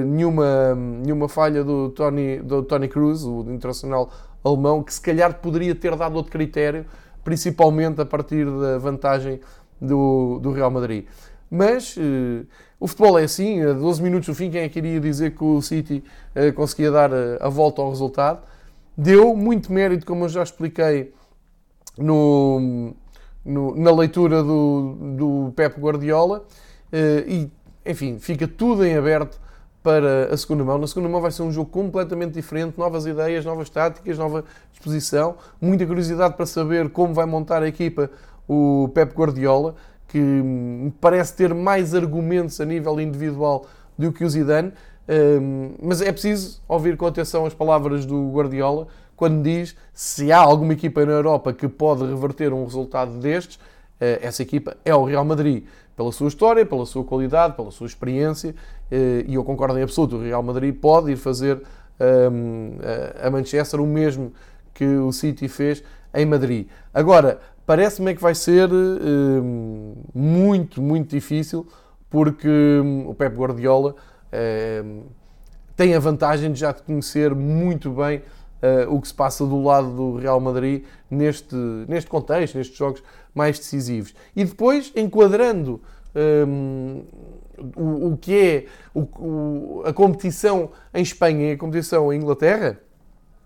nenhuma, 0.05 0.73
nenhuma 0.75 1.27
falha 1.27 1.63
do 1.63 1.89
Tony, 1.89 2.37
do 2.39 2.63
Tony 2.63 2.87
Cruz, 2.87 3.23
o 3.23 3.41
internacional 3.49 4.09
alemão, 4.43 4.81
que 4.81 4.93
se 4.93 5.01
calhar 5.01 5.33
poderia 5.41 5.75
ter 5.75 5.95
dado 5.95 6.15
outro 6.15 6.31
critério, 6.31 6.85
principalmente 7.23 7.99
a 7.99 8.05
partir 8.05 8.45
da 8.45 8.77
vantagem 8.77 9.41
do, 9.81 10.39
do 10.39 10.51
Real 10.51 10.71
Madrid. 10.71 11.05
Mas 11.55 11.95
uh, 11.95 12.45
o 12.79 12.87
futebol 12.87 13.17
é 13.17 13.23
assim, 13.23 13.63
a 13.63 13.71
12 13.71 14.03
minutos 14.03 14.27
do 14.27 14.35
fim, 14.35 14.51
quem 14.51 14.61
é 14.61 14.69
que 14.69 14.79
iria 14.79 14.99
dizer 14.99 15.35
que 15.35 15.43
o 15.43 15.61
City 15.61 16.03
uh, 16.35 16.51
conseguia 16.53 16.91
dar 16.91 17.13
a, 17.13 17.37
a, 17.39 17.49
volta 17.49 17.81
ao 17.81 17.89
resultado? 17.89 18.41
Deu 18.97 19.33
muito 19.35 19.71
mérito, 19.71 20.05
como 20.05 20.25
eu 20.25 20.29
já 20.29 20.43
expliquei 20.43 21.13
no, 21.97 22.93
no, 23.43 23.75
na 23.75 23.91
leitura 23.91 24.43
do, 24.43 24.97
do 25.17 25.53
Pep 25.55 25.79
Guardiola, 25.79 26.45
e 27.27 27.49
enfim, 27.85 28.19
fica 28.19 28.47
tudo 28.47 28.85
em 28.85 28.95
aberto 28.95 29.37
para 29.83 30.33
a 30.33 30.37
segunda 30.37 30.63
mão. 30.63 30.77
Na 30.77 30.87
segunda 30.87 31.09
mão 31.09 31.19
vai 31.19 31.29
ser 31.29 31.43
um 31.43 31.51
jogo 31.51 31.69
completamente 31.69 32.33
diferente, 32.33 32.77
novas 32.77 33.05
ideias, 33.05 33.43
novas 33.43 33.69
táticas, 33.69 34.17
nova 34.17 34.45
disposição, 34.71 35.35
muita 35.59 35.85
curiosidade 35.85 36.35
para 36.35 36.45
saber 36.45 36.89
como 36.89 37.13
vai 37.13 37.25
montar 37.25 37.61
a 37.63 37.67
equipa 37.67 38.09
o 38.47 38.89
Pep 38.93 39.13
Guardiola 39.13 39.75
que 40.15 40.21
me 40.21 40.91
parece 40.91 41.35
ter 41.35 41.53
mais 41.53 41.93
argumentos 41.93 42.61
a 42.61 42.65
nível 42.65 43.01
individual 43.01 43.65
do 43.97 44.13
que 44.13 44.23
o 44.23 44.29
Zidane, 44.29 44.71
mas 45.83 46.01
é 46.01 46.09
preciso 46.09 46.61
ouvir 46.69 46.95
com 46.95 47.05
atenção 47.05 47.45
as 47.45 47.53
palavras 47.53 48.05
do 48.05 48.31
Guardiola 48.31 48.87
quando 49.13 49.43
diz 49.43 49.75
se 49.93 50.31
há 50.31 50.39
alguma 50.39 50.71
equipa 50.71 51.05
na 51.05 51.11
Europa 51.11 51.51
que 51.51 51.67
pode 51.67 52.05
reverter 52.05 52.53
um 52.53 52.63
resultado 52.63 53.11
destes, 53.19 53.59
eh, 53.99 54.19
essa 54.21 54.41
equipa 54.41 54.77
é 54.85 54.95
o 54.95 55.03
Real 55.03 55.25
Madrid, 55.25 55.65
pela 55.97 56.13
sua 56.13 56.29
história, 56.29 56.65
pela 56.65 56.85
sua 56.85 57.03
qualidade, 57.03 57.57
pela 57.57 57.69
sua 57.69 57.85
experiência, 57.85 58.55
eh, 58.89 59.25
e 59.27 59.35
eu 59.35 59.43
concordo 59.43 59.77
em 59.77 59.83
absoluto, 59.83 60.15
o 60.15 60.21
Real 60.21 60.41
Madrid 60.41 60.73
pode 60.73 61.11
ir 61.11 61.17
fazer 61.17 61.61
a 63.21 63.29
Manchester 63.29 63.81
o 63.81 63.85
mesmo 63.85 64.31
que 64.73 64.85
o 64.85 65.11
City 65.11 65.49
fez 65.49 65.83
em 66.13 66.25
Madrid. 66.25 66.67
Agora, 66.93 67.39
Parece-me 67.65 68.13
que 68.13 68.21
vai 68.21 68.35
ser 68.35 68.69
uh, 68.71 69.95
muito, 70.13 70.81
muito 70.81 71.09
difícil, 71.09 71.67
porque 72.09 72.47
um, 72.47 73.09
o 73.09 73.15
Pep 73.15 73.35
Guardiola 73.35 73.95
uh, 73.95 75.03
tem 75.75 75.95
a 75.95 75.99
vantagem 75.99 76.51
de 76.51 76.59
já 76.59 76.73
conhecer 76.73 77.33
muito 77.33 77.89
bem 77.91 78.21
o 78.87 78.99
que 78.99 79.07
se 79.07 79.13
passa 79.13 79.45
do 79.45 79.61
lado 79.61 79.95
do 79.95 80.15
Real 80.17 80.39
Madrid 80.39 80.85
neste, 81.07 81.55
neste 81.87 82.09
contexto, 82.09 82.57
nestes 82.57 82.75
jogos 82.75 83.03
mais 83.31 83.59
decisivos. 83.59 84.15
E 84.35 84.43
depois, 84.43 84.91
enquadrando 84.95 85.79
o, 87.75 88.13
o, 88.13 88.17
que 88.17 88.33
é 88.33 88.65
o, 88.93 89.01
o, 89.01 89.83
a 89.85 89.93
competição 89.93 90.71
em 90.93 91.03
Espanha 91.03 91.49
e 91.49 91.53
a 91.53 91.57
competição 91.57 92.11
em 92.11 92.17
Inglaterra, 92.17 92.79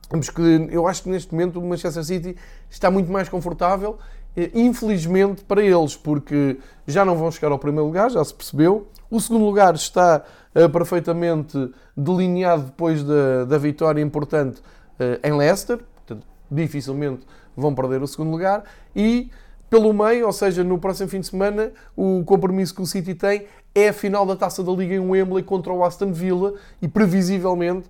porque 0.10 0.68
eu 0.72 0.88
acho 0.88 1.04
que 1.04 1.10
neste 1.10 1.32
momento 1.32 1.60
o 1.60 1.66
Manchester 1.66 2.04
City 2.04 2.36
está 2.70 2.89
muito 2.89 3.12
mais 3.12 3.30
confortável, 3.30 3.98
eh, 4.36 4.50
infelizmente 4.56 5.44
para 5.44 5.62
eles, 5.62 5.96
porque 5.96 6.58
já 6.88 7.06
não 7.06 7.16
vão 7.16 7.32
chegar 7.32 7.51
ao 7.51 7.60
primeiro 7.60 7.86
lugar, 7.86 8.10
já 8.10 8.24
se 8.24 8.34
percebeu. 8.34 8.88
O 9.10 9.20
segundo 9.20 9.46
lugar 9.46 9.74
está 9.75 10.24
uh, 10.56 10.70
perfeitamente 10.70 11.72
delineado 11.96 12.63
depois 12.63 13.04
da, 13.04 13.46
da 13.46 13.58
vitória 13.58 14.01
importante 14.01 14.60
uh, 14.60 15.20
em 15.24 15.34
Leicester, 15.34 15.78
portanto, 15.78 16.28
dificilmente 16.50 17.25
vão 17.56 17.74
perder 17.74 18.01
o 18.01 18.08
segundo 18.08 18.32
lugar. 18.32 18.63
E 18.96 19.32
pelo 19.70 19.94
meio, 19.94 20.25
ou 20.25 20.34
seja, 20.34 20.63
no 20.63 20.80
próximo 20.80 21.10
fim 21.10 21.20
de 21.20 21.28
semana, 21.28 21.72
o 21.96 22.24
compromisso 22.24 22.74
que 22.74 22.82
o 22.82 22.86
City 22.86 23.13
tem 23.13 23.46
é 23.75 23.89
a 23.89 23.94
final 23.94 24.25
da 24.25 24.36
Taça 24.36 24.63
da 24.63 24.72
Liga 24.72 24.96
em 24.96 25.00
Wembley 25.00 25.44
contra 25.44 25.72
o 25.72 25.84
Aston 25.84 26.12
Villa 26.12 26.54
e 26.82 26.88
previsivelmente 26.88 27.88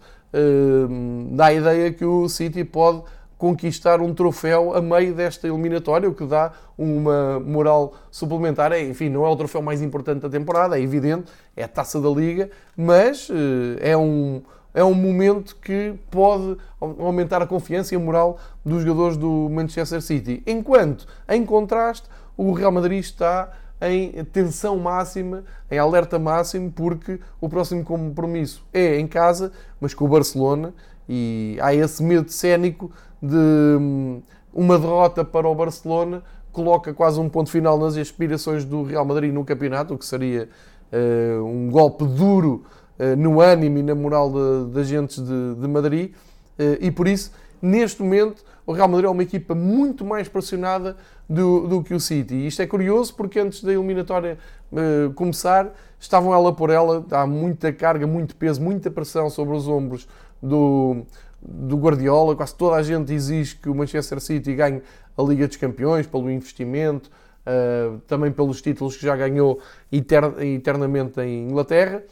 dá 1.31 1.45
a 1.47 1.53
ideia 1.53 1.91
que 1.91 2.05
o 2.05 2.29
City 2.29 2.63
pode 2.63 3.03
conquistar 3.39 4.01
um 4.01 4.13
troféu 4.13 4.75
a 4.75 4.81
meio 4.81 5.15
desta 5.15 5.47
eliminatória, 5.47 6.09
o 6.09 6.13
que 6.13 6.25
dá 6.25 6.51
uma 6.77 7.39
moral 7.39 7.93
suplementar. 8.11 8.73
É, 8.73 8.83
enfim, 8.83 9.07
não 9.07 9.25
é 9.25 9.29
o 9.29 9.35
troféu 9.35 9.61
mais 9.61 9.81
importante 9.81 10.21
da 10.21 10.29
temporada, 10.29 10.77
é 10.77 10.81
evidente, 10.81 11.31
é 11.55 11.63
a 11.63 11.67
taça 11.67 12.01
da 12.01 12.09
Liga, 12.09 12.49
mas 12.75 13.29
eh, 13.31 13.91
é 13.91 13.97
um, 13.97 14.41
é 14.73 14.83
um 14.83 14.93
momento 14.93 15.55
que 15.55 15.93
pode 16.11 16.57
aumentar 16.81 17.41
a 17.41 17.47
confiança 17.47 17.95
e 17.95 17.97
a 17.97 17.99
moral 17.99 18.37
dos 18.63 18.83
jogadores 18.83 19.15
do 19.15 19.47
Manchester 19.49 20.01
City. 20.01 20.43
Enquanto, 20.45 21.07
em 21.29 21.45
contraste, 21.45 22.09
o 22.35 22.51
Real 22.51 22.73
Madrid 22.73 22.99
está 22.99 23.53
em 23.81 24.23
tensão 24.25 24.77
máxima, 24.77 25.43
em 25.71 25.77
alerta 25.77 26.19
máximo, 26.19 26.71
porque 26.71 27.19
o 27.39 27.47
próximo 27.47 27.83
compromisso 27.83 28.63
é 28.73 28.99
em 28.99 29.07
casa, 29.07 29.51
mas 29.79 29.93
com 29.93 30.05
o 30.05 30.07
Barcelona, 30.07 30.73
e 31.07 31.57
há 31.61 31.73
esse 31.73 32.03
medo 32.03 32.29
cénico 32.29 32.91
de 33.21 33.35
hum, 33.35 34.21
uma 34.53 34.77
derrota 34.77 35.23
para 35.23 35.47
o 35.47 35.55
Barcelona 35.55 36.23
coloca 36.51 36.93
quase 36.93 37.19
um 37.19 37.29
ponto 37.29 37.49
final 37.49 37.77
nas 37.77 37.95
aspirações 37.95 38.65
do 38.65 38.83
Real 38.83 39.05
Madrid 39.05 39.33
no 39.33 39.45
campeonato, 39.45 39.93
o 39.93 39.97
que 39.97 40.05
seria 40.05 40.49
uh, 40.91 41.43
um 41.43 41.69
golpe 41.69 42.05
duro 42.05 42.63
uh, 42.99 43.15
no 43.15 43.39
ânimo 43.39 43.77
e 43.77 43.83
na 43.83 43.95
moral 43.95 44.31
de, 44.71 44.79
agentes 44.79 45.17
de, 45.19 45.55
de 45.55 45.67
Madrid. 45.67 46.11
Uh, 46.59 46.77
e 46.81 46.91
por 46.91 47.07
isso, 47.07 47.31
neste 47.61 48.01
momento, 48.01 48.43
o 48.69 48.71
Real 48.71 48.87
Madrid 48.87 49.07
é 49.07 49.09
uma 49.09 49.23
equipa 49.23 49.55
muito 49.55 50.05
mais 50.05 50.27
pressionada 50.27 50.95
do, 51.27 51.67
do 51.67 51.81
que 51.81 51.91
o 51.91 51.99
City. 51.99 52.35
E 52.35 52.45
isto 52.45 52.61
é 52.61 52.67
curioso 52.67 53.15
porque 53.15 53.39
antes 53.39 53.63
da 53.63 53.73
eliminatória 53.73 54.37
uh, 54.71 55.11
começar, 55.13 55.73
estavam 55.99 56.31
ela 56.31 56.53
por 56.53 56.69
ela, 56.69 57.03
há 57.09 57.25
muita 57.25 57.73
carga, 57.73 58.05
muito 58.05 58.35
peso, 58.35 58.61
muita 58.61 58.91
pressão 58.91 59.27
sobre 59.27 59.55
os 59.55 59.67
ombros 59.67 60.07
do, 60.39 60.97
do 61.41 61.77
Guardiola. 61.77 62.35
Quase 62.35 62.53
toda 62.53 62.75
a 62.75 62.83
gente 62.83 63.11
exige 63.11 63.55
que 63.55 63.69
o 63.69 63.73
Manchester 63.73 64.19
City 64.19 64.53
ganhe 64.53 64.83
a 65.17 65.23
Liga 65.23 65.47
dos 65.47 65.57
Campeões 65.57 66.05
pelo 66.05 66.29
investimento, 66.29 67.09
uh, 67.47 67.97
também 68.01 68.31
pelos 68.31 68.61
títulos 68.61 68.95
que 68.95 69.01
já 69.03 69.15
ganhou 69.15 69.59
eternamente 69.91 71.19
em 71.21 71.49
Inglaterra. 71.49 72.03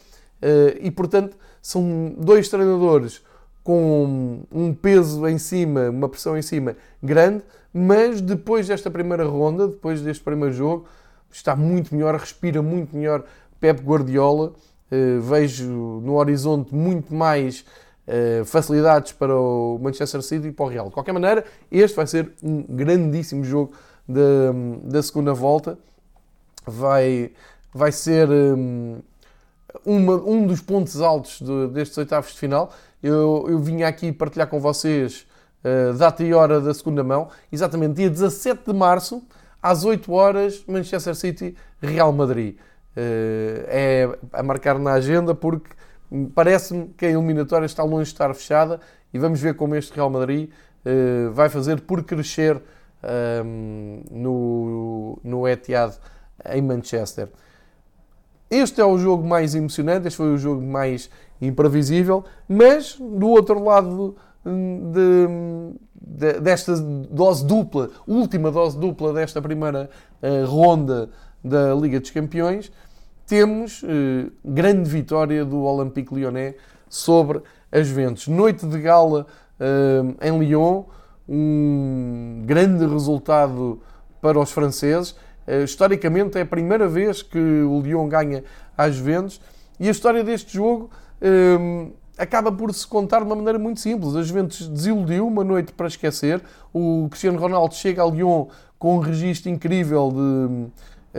Uh, 0.42 0.74
e, 0.82 0.90
portanto, 0.90 1.38
são 1.62 2.16
dois 2.18 2.50
treinadores 2.50 3.22
com 3.68 4.44
um 4.50 4.74
peso 4.74 5.28
em 5.28 5.38
cima, 5.38 5.90
uma 5.90 6.08
pressão 6.08 6.38
em 6.38 6.42
cima 6.42 6.78
grande, 7.04 7.44
mas 7.74 8.22
depois 8.22 8.66
desta 8.66 8.90
primeira 8.90 9.26
ronda, 9.26 9.68
depois 9.68 10.02
deste 10.02 10.24
primeiro 10.24 10.54
jogo, 10.54 10.86
está 11.30 11.54
muito 11.54 11.94
melhor, 11.94 12.16
respira 12.16 12.62
muito 12.62 12.96
melhor 12.96 13.26
Pep 13.60 13.82
Guardiola. 13.82 14.54
Uh, 14.90 15.20
vejo 15.20 15.68
no 16.02 16.16
horizonte 16.16 16.74
muito 16.74 17.14
mais 17.14 17.66
uh, 18.08 18.46
facilidades 18.46 19.12
para 19.12 19.36
o 19.36 19.78
Manchester 19.82 20.22
City 20.22 20.48
e 20.48 20.52
para 20.54 20.66
o 20.66 20.70
Real. 20.70 20.88
De 20.88 20.94
qualquer 20.94 21.12
maneira, 21.12 21.44
este 21.70 21.94
vai 21.94 22.08
ser 22.08 22.32
um 22.42 22.64
grandíssimo 22.70 23.44
jogo 23.44 23.74
da, 24.08 24.54
da 24.82 25.04
segunda 25.04 25.34
volta. 25.34 25.78
Vai, 26.66 27.32
vai 27.74 27.92
ser 27.92 28.30
um, 28.30 29.00
uma, 29.86 30.16
um 30.16 30.46
dos 30.46 30.62
pontos 30.62 31.02
altos 31.02 31.40
de, 31.42 31.68
destes 31.68 31.98
oitavos 31.98 32.32
de 32.32 32.40
final. 32.40 32.72
Eu, 33.02 33.46
eu 33.48 33.60
vinha 33.60 33.88
aqui 33.88 34.12
partilhar 34.12 34.48
com 34.48 34.60
vocês 34.60 35.28
uh, 35.64 35.94
data 35.94 36.24
e 36.24 36.34
hora 36.34 36.60
da 36.60 36.74
segunda 36.74 37.04
mão, 37.04 37.30
exatamente 37.52 37.96
dia 37.96 38.10
17 38.10 38.64
de 38.66 38.74
março, 38.74 39.24
às 39.62 39.84
8 39.86 40.12
horas, 40.12 40.64
Manchester 40.68 41.16
City, 41.16 41.56
Real 41.82 42.12
Madrid. 42.12 42.56
Uh, 42.96 43.66
é 43.68 44.18
a 44.34 44.42
marcar 44.42 44.80
na 44.80 44.94
agenda 44.94 45.36
porque 45.36 45.70
parece-me 46.34 46.88
que 46.98 47.06
a 47.06 47.10
eliminatória 47.10 47.66
está 47.66 47.84
longe 47.84 48.06
de 48.06 48.14
estar 48.14 48.34
fechada 48.34 48.80
e 49.14 49.20
vamos 49.20 49.40
ver 49.40 49.56
como 49.56 49.76
este 49.76 49.94
Real 49.94 50.10
Madrid 50.10 50.50
uh, 50.86 51.32
vai 51.32 51.50
fazer 51.50 51.82
por 51.82 52.04
crescer 52.04 52.56
um, 52.56 52.62
ehm, 53.04 54.04
no, 54.10 55.20
no 55.24 55.48
Etihad 55.48 55.94
em 56.50 56.62
Manchester. 56.62 57.30
Este 58.50 58.80
é 58.80 58.86
o 58.86 58.98
jogo 58.98 59.28
mais 59.28 59.56
emocionante, 59.56 60.08
este 60.08 60.18
foi 60.18 60.34
o 60.34 60.38
jogo 60.38 60.62
mais 60.62 61.10
imprevisível, 61.42 62.24
mas 62.48 62.96
do 62.96 63.28
outro 63.28 63.62
lado 63.64 64.16
de, 64.46 65.28
de, 66.02 66.40
desta 66.40 66.76
dose 66.78 67.46
dupla, 67.46 67.90
última 68.08 68.50
dose 68.50 68.78
dupla 68.78 69.14
desta 69.14 69.42
primeira 69.42 69.90
uh, 70.22 70.46
ronda 70.46 71.10
da 71.44 71.74
Liga 71.76 72.00
dos 72.00 72.10
Campeões, 72.10 72.72
temos 73.26 73.84
uh, 73.84 74.32
grande 74.44 74.90
vitória 74.90 75.44
do 75.44 75.64
Olympique 75.64 76.16
Lyonnais 76.16 76.56
sobre 76.88 77.42
as 77.70 77.88
Juventus. 77.88 78.28
Noite 78.28 78.66
de 78.66 78.80
gala 78.80 79.28
uh, 79.60 80.16
em 80.26 80.40
Lyon, 80.40 80.86
um 81.28 82.44
grande 82.46 82.86
resultado 82.86 83.82
para 84.22 84.40
os 84.40 84.52
franceses. 84.52 85.16
Uh, 85.48 85.64
historicamente 85.64 86.38
é 86.38 86.42
a 86.42 86.46
primeira 86.46 86.88
vez 86.88 87.22
que 87.22 87.40
o 87.40 87.82
Lyon 87.82 88.08
ganha 88.10 88.44
às 88.78 88.96
Juventus 88.96 89.40
e 89.80 89.88
a 89.88 89.92
história 89.92 90.24
deste 90.24 90.56
jogo 90.56 90.90
acaba 92.18 92.52
por 92.52 92.74
se 92.74 92.86
contar 92.86 93.20
de 93.20 93.26
uma 93.26 93.36
maneira 93.36 93.60
muito 93.60 93.80
simples. 93.80 94.16
A 94.16 94.24
Juventus 94.24 94.68
desiludiu 94.68 95.28
uma 95.28 95.44
noite 95.44 95.72
para 95.72 95.88
esquecer. 95.88 96.42
O 96.74 97.08
Cristiano 97.10 97.40
Ronaldo 97.40 97.76
chega 97.76 98.02
a 98.02 98.06
Lyon 98.06 98.48
com 98.80 98.98
um 98.98 99.00
registro 99.00 99.52
incrível 99.52 100.12
de 100.12 100.20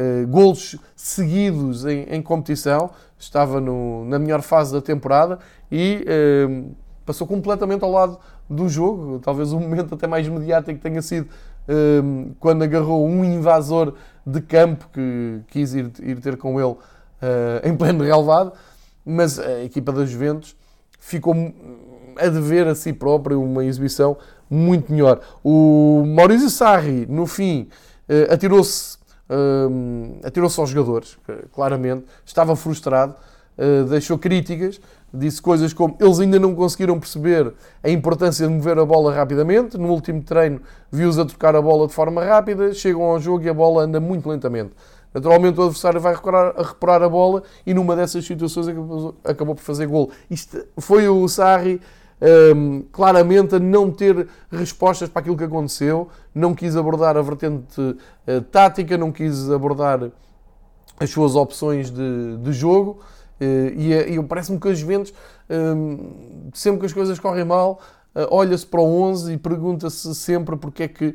uh, 0.00 0.26
golos 0.28 0.76
seguidos 0.97 1.87
em, 1.87 2.02
em 2.11 2.20
competição. 2.20 2.90
Estava 3.18 3.61
no, 3.61 4.04
na 4.06 4.18
melhor 4.18 4.42
fase 4.42 4.73
da 4.73 4.80
temporada 4.80 5.38
e 5.70 6.04
uh, 6.04 6.75
passou 7.06 7.26
completamente 7.26 7.85
ao 7.85 7.92
lado 7.92 8.18
do 8.50 8.68
jogo. 8.68 9.20
Talvez 9.20 9.52
o 9.52 9.61
momento 9.61 9.94
até 9.94 10.06
mais 10.06 10.28
mediático 10.28 10.80
tenha 10.80 11.02
sido 11.02 11.28
quando 12.40 12.62
agarrou 12.62 13.06
um 13.06 13.25
invasor 13.25 13.94
de 14.25 14.40
campo 14.40 14.88
que 14.92 15.40
quis 15.48 15.75
ir, 15.75 15.90
ir 16.00 16.20
ter 16.20 16.37
com 16.37 16.58
ele 16.60 16.76
em 17.62 17.76
pleno 17.76 18.02
relevado. 18.02 18.52
Mas 19.04 19.38
a 19.38 19.62
equipa 19.62 19.92
da 19.92 20.04
Juventus 20.04 20.57
ficou 20.98 21.35
a 22.16 22.28
dever 22.28 22.66
a 22.66 22.74
si 22.74 22.92
próprio 22.92 23.42
uma 23.42 23.64
exibição 23.64 24.16
muito 24.50 24.92
melhor. 24.92 25.20
O 25.42 26.04
Maurício 26.07 26.50
Sarri, 26.50 27.07
no 27.07 27.26
fim, 27.26 27.68
eh, 28.09 28.26
atirou-se 28.31 28.98
eh, 29.28 30.26
atirou-se 30.26 30.59
aos 30.59 30.70
jogadores, 30.70 31.18
claramente, 31.52 32.07
estava 32.24 32.57
frustrado, 32.57 33.14
eh, 33.57 33.85
deixou 33.85 34.18
críticas, 34.18 34.81
disse 35.12 35.40
coisas 35.40 35.73
como 35.73 35.97
eles 36.01 36.21
ainda 36.21 36.38
não 36.38 36.55
conseguiram 36.55 36.99
perceber 36.99 37.53
a 37.83 37.88
importância 37.88 38.47
de 38.47 38.53
mover 38.53 38.79
a 38.79 38.85
bola 38.85 39.12
rapidamente. 39.14 39.79
No 39.79 39.88
último 39.88 40.23
treino, 40.23 40.61
viu-os 40.90 41.18
a 41.18 41.25
trocar 41.25 41.57
a 41.57 41.62
bola 41.62 41.87
de 41.87 41.92
forma 41.92 42.25
rápida, 42.25 42.73
chegam 42.75 43.03
ao 43.03 43.18
jogo 43.18 43.44
e 43.44 43.49
a 43.49 43.55
bola 43.55 43.85
anda 43.85 44.01
muito 44.01 44.29
lentamente. 44.29 44.73
Naturalmente 45.12 45.59
o 45.59 45.62
adversário 45.62 46.01
vai 46.01 46.14
recurar, 46.14 46.55
a 46.57 46.62
reparar 46.62 47.03
a 47.03 47.09
bola 47.09 47.42
e 47.66 47.73
numa 47.73 47.97
dessas 47.97 48.25
situações 48.25 48.68
acabou, 48.68 49.14
acabou 49.25 49.55
por 49.55 49.62
fazer 49.62 49.87
gol. 49.87 50.11
Isto 50.31 50.64
foi 50.77 51.09
o 51.09 51.27
Sarri 51.29 51.81
um, 52.55 52.83
claramente 52.92 53.55
a 53.55 53.59
não 53.59 53.90
ter 53.90 54.29
respostas 54.51 55.09
para 55.09 55.21
aquilo 55.21 55.37
que 55.37 55.44
aconteceu, 55.44 56.09
não 56.35 56.55
quis 56.55 56.77
abordar 56.77 57.16
a 57.16 57.23
vertente 57.23 57.81
uh, 57.81 58.40
tática, 58.51 58.99
não 58.99 59.12
quis 59.12 59.51
abordar 59.51 60.11
as 61.01 61.11
suas 61.11 61.37
opções 61.37 61.90
de, 61.90 62.37
de 62.38 62.53
jogo. 62.53 62.99
Uh, 63.40 63.70
e, 63.77 63.92
e 63.92 64.22
parece-me 64.24 64.59
que 64.59 64.68
as 64.68 64.79
Juventus, 64.79 65.14
um, 65.48 66.51
sempre 66.53 66.81
que 66.81 66.87
as 66.87 66.92
coisas 66.92 67.18
correm 67.18 67.44
mal, 67.44 67.81
uh, 68.14 68.27
olha-se 68.31 68.66
para 68.66 68.81
o 68.81 69.03
11 69.03 69.33
e 69.33 69.37
pergunta-se 69.37 70.14
sempre 70.14 70.57
porque 70.57 70.85
é 70.85 70.88
que 70.88 71.14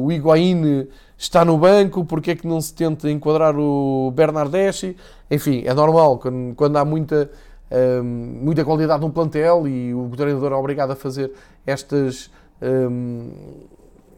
o 0.00 0.10
Higuaín 0.10 0.88
está 1.16 1.44
no 1.44 1.58
banco, 1.58 2.06
porque 2.06 2.30
é 2.30 2.34
que 2.34 2.46
não 2.46 2.58
se 2.58 2.72
tenta 2.72 3.10
enquadrar 3.10 3.54
o 3.54 4.10
Bernardeschi. 4.10 4.96
Enfim, 5.30 5.62
é 5.66 5.74
normal, 5.74 6.18
quando, 6.18 6.54
quando 6.54 6.78
há 6.78 6.84
muita, 6.86 7.30
um, 7.70 8.02
muita 8.42 8.64
qualidade 8.64 9.02
no 9.02 9.10
plantel 9.10 9.68
e 9.68 9.92
o 9.92 10.08
treinador 10.16 10.52
é 10.52 10.54
obrigado 10.54 10.92
a 10.92 10.96
fazer 10.96 11.32
estas, 11.66 12.30
um, 12.62 13.30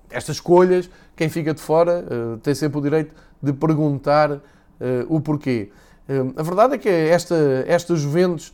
estas 0.08 0.36
escolhas, 0.36 0.88
quem 1.16 1.28
fica 1.28 1.52
de 1.52 1.60
fora 1.60 2.04
tem 2.40 2.54
sempre 2.54 2.78
o 2.78 2.80
direito 2.80 3.12
de 3.42 3.52
perguntar 3.52 4.40
o 5.08 5.20
porquê. 5.20 5.72
Um, 6.08 6.32
a 6.36 6.42
verdade 6.42 6.74
é 6.74 6.78
que 6.78 6.88
esta, 6.88 7.64
esta 7.66 7.96
Juventus 7.96 8.52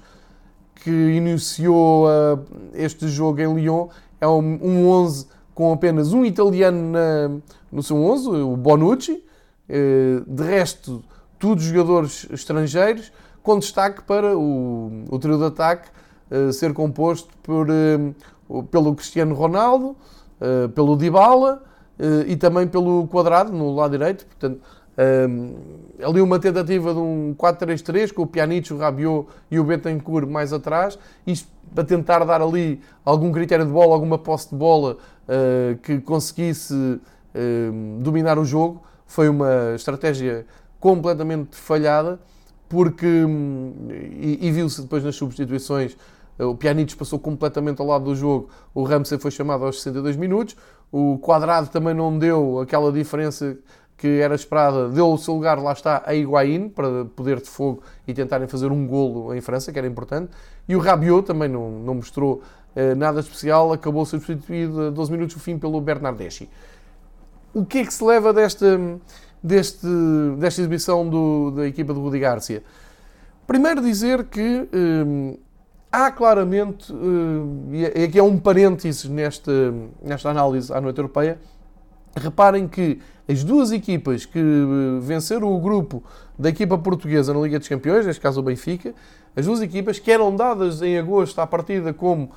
que 0.77 0.91
iniciou 0.91 2.07
uh, 2.07 2.45
este 2.75 3.09
jogo 3.09 3.41
em 3.41 3.55
Lyon 3.55 3.89
é 4.21 4.27
um, 4.27 4.59
um 4.63 4.89
11 4.89 5.27
com 5.55 5.73
apenas 5.73 6.13
um 6.13 6.25
italiano 6.25 6.93
na, 6.93 7.31
no 7.71 7.83
seu 7.83 7.97
11, 8.03 8.29
o 8.29 8.57
Bonucci. 8.57 9.23
Eh, 9.73 10.21
de 10.27 10.43
resto, 10.43 11.01
todos 11.39 11.63
jogadores 11.63 12.27
estrangeiros, 12.33 13.13
com 13.41 13.57
destaque 13.57 14.03
para 14.03 14.37
o, 14.37 15.05
o 15.09 15.19
trio 15.21 15.39
de 15.39 15.45
ataque 15.45 15.89
eh, 16.29 16.51
ser 16.51 16.75
composto 16.75 17.29
por, 17.41 17.69
eh, 17.71 18.13
pelo 18.69 18.97
Cristiano 18.97 19.33
Ronaldo, 19.33 19.97
pelo 20.75 20.97
Dybala 20.97 21.63
e 22.27 22.35
também 22.35 22.67
pelo 22.67 23.07
Quadrado 23.09 23.53
no 23.53 23.75
lado 23.75 23.91
direito. 23.91 24.25
Portanto, 24.25 24.63
ali 26.03 26.21
uma 26.21 26.39
tentativa 26.39 26.93
de 26.93 26.99
um 26.99 27.35
4-3-3 27.39 28.13
com 28.13 28.23
o 28.23 28.27
Pjanic, 28.27 28.73
o 28.73 28.79
Rabiot 28.79 29.29
e 29.51 29.59
o 29.59 29.65
Betancourt 29.65 30.29
mais 30.29 30.53
atrás, 30.53 30.99
isto 31.27 31.49
para 31.75 31.85
tentar 31.85 32.25
dar 32.25 32.43
ali 32.43 32.81
algum 33.05 33.31
critério 33.33 33.65
de 33.65 33.71
bola, 33.71 33.95
alguma 33.95 34.19
posse 34.19 34.51
de 34.51 34.57
bola 34.57 34.97
uh, 35.29 35.77
que 35.79 36.01
conseguisse 36.01 36.75
uh, 36.75 38.01
dominar 38.01 38.39
o 38.39 38.45
jogo. 38.45 38.83
Foi 39.07 39.29
uma 39.29 39.75
estratégia 39.75 40.47
completamente 40.79 41.57
falhada, 41.57 42.19
porque, 42.69 43.07
um, 43.07 43.73
e, 43.91 44.39
e 44.43 44.51
viu-se 44.51 44.83
depois 44.83 45.05
nas 45.05 45.15
substituições, 45.17 45.97
uh, 46.39 46.47
o 46.47 46.57
Pjanic 46.57 46.97
passou 46.97 47.19
completamente 47.19 47.81
ao 47.81 47.87
lado 47.87 48.05
do 48.05 48.15
jogo, 48.15 48.49
o 48.75 48.83
Ramsey 48.83 49.19
foi 49.19 49.31
chamado 49.31 49.65
aos 49.65 49.77
62 49.77 50.17
minutos, 50.17 50.57
o 50.91 51.19
Quadrado 51.19 51.69
também 51.69 51.95
não 51.95 52.19
deu 52.19 52.59
aquela 52.61 52.91
diferença 52.91 53.57
que 54.01 54.09
era 54.19 54.35
esperada, 54.35 54.89
deu 54.89 55.13
o 55.13 55.19
seu 55.19 55.35
lugar, 55.35 55.59
lá 55.59 55.73
está, 55.73 56.03
a 56.07 56.15
Higuaín, 56.15 56.71
para 56.71 57.05
poder 57.05 57.39
de 57.39 57.51
fogo 57.51 57.83
e 58.09 58.15
tentarem 58.15 58.49
fazer 58.49 58.73
um 58.73 58.87
golo 58.87 59.35
em 59.35 59.43
França, 59.43 59.71
que 59.71 59.79
era 59.79 59.87
importante. 59.87 60.31
E 60.67 60.75
o 60.75 60.79
Rabiot 60.79 61.27
também 61.27 61.51
não, 61.51 61.71
não 61.71 61.97
mostrou 61.97 62.41
eh, 62.75 62.95
nada 62.95 63.21
especial, 63.21 63.75
acabou 63.75 64.07
substituído 64.07 64.87
a 64.87 64.91
12 64.91 65.13
minutos 65.13 65.35
do 65.35 65.41
fim 65.41 65.59
pelo 65.59 65.79
Bernardeschi. 65.83 66.49
O 67.53 67.63
que 67.63 67.81
é 67.81 67.85
que 67.85 67.93
se 67.93 68.03
leva 68.03 68.33
desta, 68.33 68.81
deste, 69.43 69.87
desta 70.39 70.63
exibição 70.63 71.07
do, 71.07 71.51
da 71.51 71.67
equipa 71.67 71.93
de 71.93 72.01
Rudi 72.01 72.21
Garcia? 72.21 72.63
Primeiro 73.47 73.83
dizer 73.83 74.25
que 74.25 74.67
hum, 74.73 75.37
há 75.93 76.11
claramente, 76.11 76.91
hum, 76.91 77.69
e 77.71 77.85
aqui 77.85 78.19
é 78.19 78.23
um 78.23 78.39
parênteses 78.39 79.05
nesta, 79.11 79.75
nesta 80.01 80.31
análise 80.31 80.73
à 80.73 80.81
noite 80.81 80.97
europeia, 80.97 81.39
reparem 82.17 82.67
que 82.67 82.99
as 83.31 83.45
duas 83.45 83.71
equipas 83.71 84.27
que 84.27 84.43
venceram 85.01 85.55
o 85.55 85.61
grupo 85.61 86.03
da 86.37 86.49
equipa 86.49 86.77
portuguesa 86.77 87.33
na 87.33 87.41
Liga 87.41 87.61
dos 87.61 87.69
Campeões, 87.69 88.05
neste 88.05 88.21
caso 88.21 88.41
o 88.41 88.43
Benfica, 88.43 88.93
as 89.37 89.47
duas 89.47 89.63
equipas 89.63 90.01
que 90.01 90.11
eram 90.11 90.35
dadas 90.35 90.83
em 90.83 90.99
agosto 90.99 91.39
à 91.41 91.47
partida 91.47 91.93
como 91.93 92.25
uh, 92.25 92.31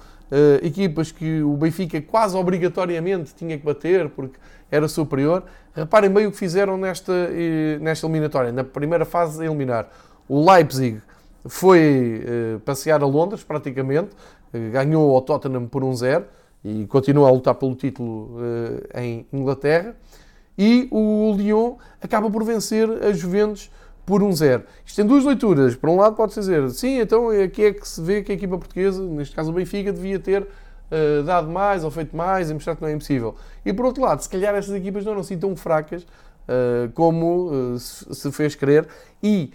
equipas 0.61 1.11
que 1.11 1.41
o 1.41 1.57
Benfica 1.57 1.99
quase 1.99 2.37
obrigatoriamente 2.37 3.33
tinha 3.33 3.57
que 3.57 3.65
bater 3.65 4.09
porque 4.09 4.37
era 4.69 4.87
superior. 4.87 5.43
Reparem 5.73 6.11
bem 6.11 6.27
o 6.27 6.31
que 6.31 6.37
fizeram 6.37 6.77
nesta, 6.77 7.11
uh, 7.11 7.83
nesta 7.83 8.05
eliminatória, 8.05 8.51
na 8.51 8.63
primeira 8.63 9.05
fase 9.05 9.41
a 9.41 9.45
eliminar. 9.45 9.89
O 10.29 10.47
Leipzig 10.47 11.01
foi 11.47 12.23
uh, 12.23 12.59
passear 12.59 13.01
a 13.01 13.07
Londres, 13.07 13.43
praticamente, 13.43 14.11
ganhou 14.71 15.15
ao 15.15 15.21
Tottenham 15.23 15.65
por 15.65 15.81
1-0 15.81 16.23
e 16.63 16.85
continua 16.85 17.27
a 17.27 17.31
lutar 17.31 17.55
pelo 17.55 17.73
título 17.73 18.37
em 18.93 19.25
Inglaterra. 19.33 19.95
E 20.57 20.87
o 20.91 21.33
Lyon 21.35 21.75
acaba 22.01 22.29
por 22.29 22.43
vencer 22.43 22.89
a 23.03 23.11
Juventus 23.11 23.71
por 24.05 24.21
um 24.21 24.31
zero. 24.31 24.63
Isto 24.85 24.97
tem 24.97 25.05
duas 25.05 25.23
leituras. 25.23 25.75
Por 25.75 25.89
um 25.89 25.97
lado, 25.97 26.15
pode-se 26.15 26.39
dizer, 26.39 26.69
sim, 26.71 26.99
então 26.99 27.29
aqui 27.29 27.65
é 27.65 27.73
que 27.73 27.87
se 27.87 28.01
vê 28.01 28.21
que 28.21 28.31
a 28.31 28.35
equipa 28.35 28.57
portuguesa, 28.57 29.01
neste 29.01 29.35
caso 29.35 29.51
o 29.51 29.53
Benfica, 29.53 29.91
devia 29.91 30.19
ter 30.19 30.43
uh, 30.43 31.23
dado 31.23 31.49
mais 31.49 31.83
ou 31.83 31.91
feito 31.91 32.15
mais 32.15 32.49
e 32.49 32.53
mostrar 32.53 32.75
que 32.75 32.81
não 32.81 32.89
é 32.89 32.93
impossível. 32.93 33.35
E 33.65 33.73
por 33.73 33.85
outro 33.85 34.03
lado, 34.03 34.21
se 34.21 34.29
calhar 34.29 34.53
estas 34.55 34.75
equipas 34.75 35.05
não 35.05 35.13
eram 35.13 35.21
assim 35.21 35.37
tão 35.37 35.55
fracas 35.55 36.03
uh, 36.03 36.91
como 36.93 37.73
uh, 37.73 37.79
se 37.79 38.31
fez 38.31 38.55
crer. 38.55 38.87
E 39.21 39.51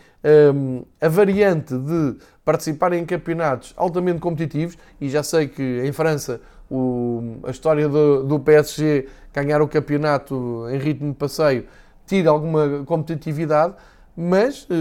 um, 0.54 0.82
a 1.00 1.08
variante 1.08 1.76
de 1.76 2.16
participar 2.44 2.92
em 2.92 3.04
campeonatos 3.04 3.74
altamente 3.76 4.20
competitivos, 4.20 4.78
e 5.00 5.08
já 5.08 5.22
sei 5.22 5.46
que 5.46 5.82
em 5.84 5.92
França 5.92 6.40
o, 6.70 7.38
a 7.44 7.50
história 7.50 7.88
do, 7.88 8.24
do 8.24 8.40
PSG 8.40 9.06
ganhar 9.42 9.62
o 9.62 9.68
campeonato 9.68 10.66
em 10.70 10.78
ritmo 10.78 11.12
de 11.12 11.16
passeio 11.16 11.66
tira 12.06 12.30
alguma 12.30 12.84
competitividade 12.84 13.74
mas 14.20 14.66
eh, 14.68 14.74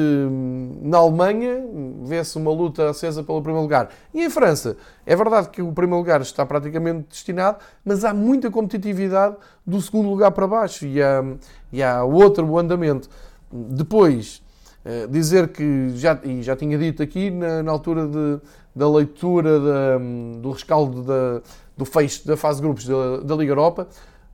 na 0.81 0.97
Alemanha 0.97 1.63
vê-se 2.03 2.35
uma 2.39 2.49
luta 2.49 2.89
acesa 2.89 3.21
pelo 3.21 3.39
primeiro 3.39 3.61
lugar. 3.61 3.89
E 4.11 4.23
em 4.23 4.31
França, 4.31 4.75
é 5.05 5.15
verdade 5.15 5.49
que 5.49 5.61
o 5.61 5.71
primeiro 5.71 5.97
lugar 5.97 6.21
está 6.21 6.43
praticamente 6.43 7.09
destinado, 7.09 7.59
mas 7.85 8.03
há 8.03 8.15
muita 8.15 8.49
competitividade 8.49 9.35
do 9.63 9.79
segundo 9.79 10.09
lugar 10.09 10.31
para 10.31 10.47
baixo 10.47 10.87
e 10.87 11.03
há, 11.03 11.23
e 11.71 11.83
há 11.83 12.03
outro 12.03 12.57
andamento. 12.57 13.11
Depois, 13.51 14.41
eh, 14.83 15.05
dizer 15.05 15.49
que, 15.49 15.91
já, 15.93 16.19
e 16.23 16.41
já 16.41 16.55
tinha 16.55 16.75
dito 16.75 17.03
aqui 17.03 17.29
na, 17.29 17.61
na 17.61 17.71
altura 17.71 18.07
de, 18.07 18.39
da 18.75 18.89
leitura 18.89 19.59
da, 19.59 19.97
do 20.41 20.49
rescaldo 20.49 21.03
da, 21.03 21.43
do 21.77 21.85
fecho 21.85 22.25
da 22.25 22.35
fase 22.35 22.59
de 22.59 22.65
grupos 22.65 22.87
da, 22.87 23.17
da 23.17 23.35
Liga 23.35 23.51
Europa 23.51 23.87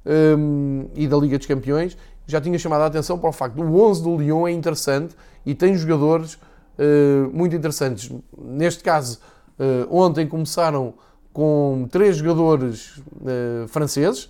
um, 0.05 0.87
e 0.95 1.07
da 1.07 1.17
Liga 1.17 1.37
dos 1.37 1.47
Campeões, 1.47 1.97
já 2.25 2.39
tinha 2.39 2.57
chamado 2.57 2.81
a 2.81 2.85
atenção 2.85 3.17
para 3.17 3.29
o 3.29 3.33
facto 3.33 3.55
do 3.55 3.81
11 3.81 4.03
do 4.03 4.17
Lyon 4.17 4.47
é 4.47 4.51
interessante 4.51 5.15
e 5.45 5.53
tem 5.53 5.75
jogadores 5.75 6.35
uh, 6.35 7.29
muito 7.33 7.55
interessantes. 7.55 8.11
Neste 8.37 8.83
caso, 8.83 9.19
uh, 9.59 9.95
ontem 9.95 10.27
começaram 10.27 10.93
com 11.33 11.87
três 11.91 12.17
jogadores 12.17 12.97
uh, 12.97 13.67
franceses, 13.67 14.29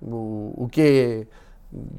o, 0.00 0.52
o, 0.56 0.68
que 0.70 0.80
é. 0.80 1.26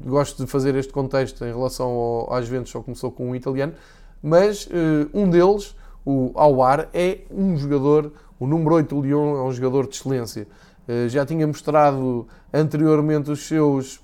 Gosto 0.04 0.44
de 0.44 0.50
fazer 0.50 0.74
este 0.76 0.92
contexto 0.92 1.44
em 1.44 1.52
relação 1.52 1.88
ao, 1.88 2.34
às 2.34 2.48
vendas, 2.48 2.70
só 2.70 2.80
começou 2.80 3.12
com 3.12 3.30
um 3.30 3.34
italiano, 3.34 3.74
mas 4.22 4.68
um 5.12 5.28
deles, 5.28 5.76
o 6.04 6.32
Awar, 6.34 6.88
é 6.92 7.18
um 7.30 7.56
jogador, 7.56 8.10
o 8.40 8.46
número 8.46 8.76
8 8.76 8.94
do 8.94 9.02
Lyon 9.02 9.36
é 9.36 9.42
um 9.42 9.52
jogador 9.52 9.86
de 9.86 9.94
excelência. 9.94 10.48
Já 11.08 11.26
tinha 11.26 11.46
mostrado 11.46 12.26
anteriormente 12.52 13.30
os 13.30 13.46
seus 13.46 14.00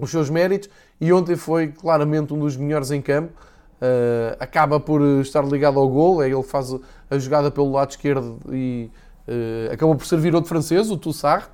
os 0.00 0.10
seus 0.10 0.30
méritos 0.30 0.70
e 1.00 1.12
ontem 1.12 1.36
foi 1.36 1.68
claramente 1.68 2.32
um 2.32 2.38
dos 2.38 2.56
melhores 2.56 2.90
em 2.90 3.02
campo. 3.02 3.32
Uh, 3.80 4.34
acaba 4.40 4.80
por 4.80 5.00
estar 5.20 5.44
ligado 5.44 5.78
ao 5.78 5.88
gol, 5.88 6.20
é 6.22 6.28
ele 6.28 6.42
faz 6.42 6.74
a 7.08 7.18
jogada 7.18 7.48
pelo 7.48 7.70
lado 7.70 7.90
esquerdo 7.90 8.40
e 8.50 8.90
uh, 9.28 9.96
por 9.96 10.04
servir 10.04 10.34
outro 10.34 10.48
francês, 10.48 10.90
o 10.90 10.96
Toussart. 10.96 11.48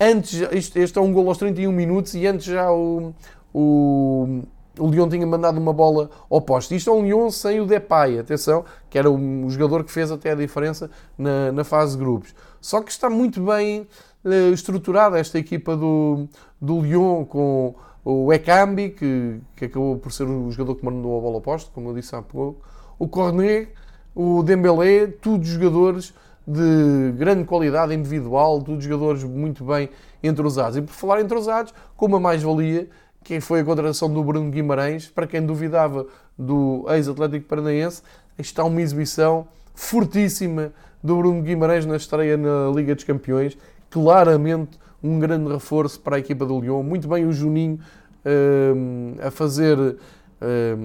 Antes, 0.00 0.40
este, 0.52 0.78
este 0.78 0.98
é 0.98 1.02
um 1.02 1.12
gol 1.12 1.28
aos 1.28 1.36
31 1.36 1.70
minutos 1.70 2.14
e 2.14 2.26
antes 2.26 2.46
já 2.46 2.72
o, 2.72 3.12
o, 3.52 4.42
o 4.78 4.88
Lyon 4.88 5.10
tinha 5.10 5.26
mandado 5.26 5.60
uma 5.60 5.74
bola 5.74 6.08
ao 6.30 6.40
poste. 6.40 6.74
Isto 6.74 6.88
é 6.88 6.92
um 6.94 7.04
Lyon 7.04 7.30
sem 7.30 7.60
o 7.60 7.66
Depay, 7.66 8.18
atenção, 8.18 8.64
que 8.88 8.98
era 8.98 9.10
o 9.10 9.50
jogador 9.50 9.84
que 9.84 9.92
fez 9.92 10.10
até 10.10 10.30
a 10.30 10.34
diferença 10.34 10.90
na, 11.18 11.52
na 11.52 11.62
fase 11.62 11.98
de 11.98 12.02
grupos. 12.02 12.34
Só 12.60 12.82
que 12.82 12.90
está 12.90 13.08
muito 13.08 13.40
bem 13.40 13.86
uh, 14.24 14.52
estruturada 14.52 15.18
esta 15.18 15.38
equipa 15.38 15.76
do, 15.76 16.28
do 16.60 16.80
Lyon 16.80 17.24
com 17.24 17.74
o 18.04 18.32
Ekambi, 18.32 18.90
que, 18.90 19.40
que 19.56 19.64
acabou 19.66 19.98
por 19.98 20.12
ser 20.12 20.24
o 20.24 20.50
jogador 20.50 20.76
que 20.76 20.84
mandou 20.84 21.18
a 21.18 21.20
bola 21.20 21.38
oposta, 21.38 21.70
como 21.74 21.90
eu 21.90 21.94
disse 21.94 22.14
há 22.14 22.22
pouco, 22.22 22.62
o 22.98 23.06
Cornet, 23.06 23.68
o 24.14 24.42
Dembélé, 24.42 25.06
todos 25.06 25.46
jogadores 25.48 26.14
de 26.46 27.12
grande 27.16 27.44
qualidade 27.44 27.94
individual, 27.94 28.62
todos 28.62 28.84
jogadores 28.84 29.22
muito 29.22 29.64
bem 29.64 29.88
entrosados. 30.22 30.76
E 30.76 30.82
por 30.82 30.92
falar 30.92 31.20
entrosados, 31.20 31.72
com 31.96 32.06
uma 32.06 32.18
mais-valia, 32.18 32.88
que 33.22 33.40
foi 33.40 33.60
a 33.60 33.64
contratação 33.64 34.12
do 34.12 34.24
Bruno 34.24 34.50
Guimarães, 34.50 35.06
para 35.08 35.26
quem 35.26 35.44
duvidava 35.44 36.06
do 36.38 36.86
ex-Atlético 36.88 37.46
Paranaense, 37.46 38.02
está 38.38 38.64
uma 38.64 38.80
exibição 38.80 39.46
fortíssima 39.74 40.72
do 41.02 41.16
Bruno 41.16 41.42
Guimarães 41.42 41.86
na 41.86 41.96
estreia 41.96 42.36
na 42.36 42.70
Liga 42.74 42.94
dos 42.94 43.04
Campeões, 43.04 43.56
claramente 43.88 44.78
um 45.02 45.18
grande 45.18 45.50
reforço 45.50 45.98
para 46.00 46.16
a 46.16 46.18
equipa 46.18 46.44
do 46.44 46.60
Lyon. 46.60 46.82
Muito 46.82 47.08
bem 47.08 47.26
o 47.26 47.32
Juninho 47.32 47.78
uh, 48.24 49.26
a 49.26 49.30
fazer, 49.30 49.78
uh, 49.78 49.96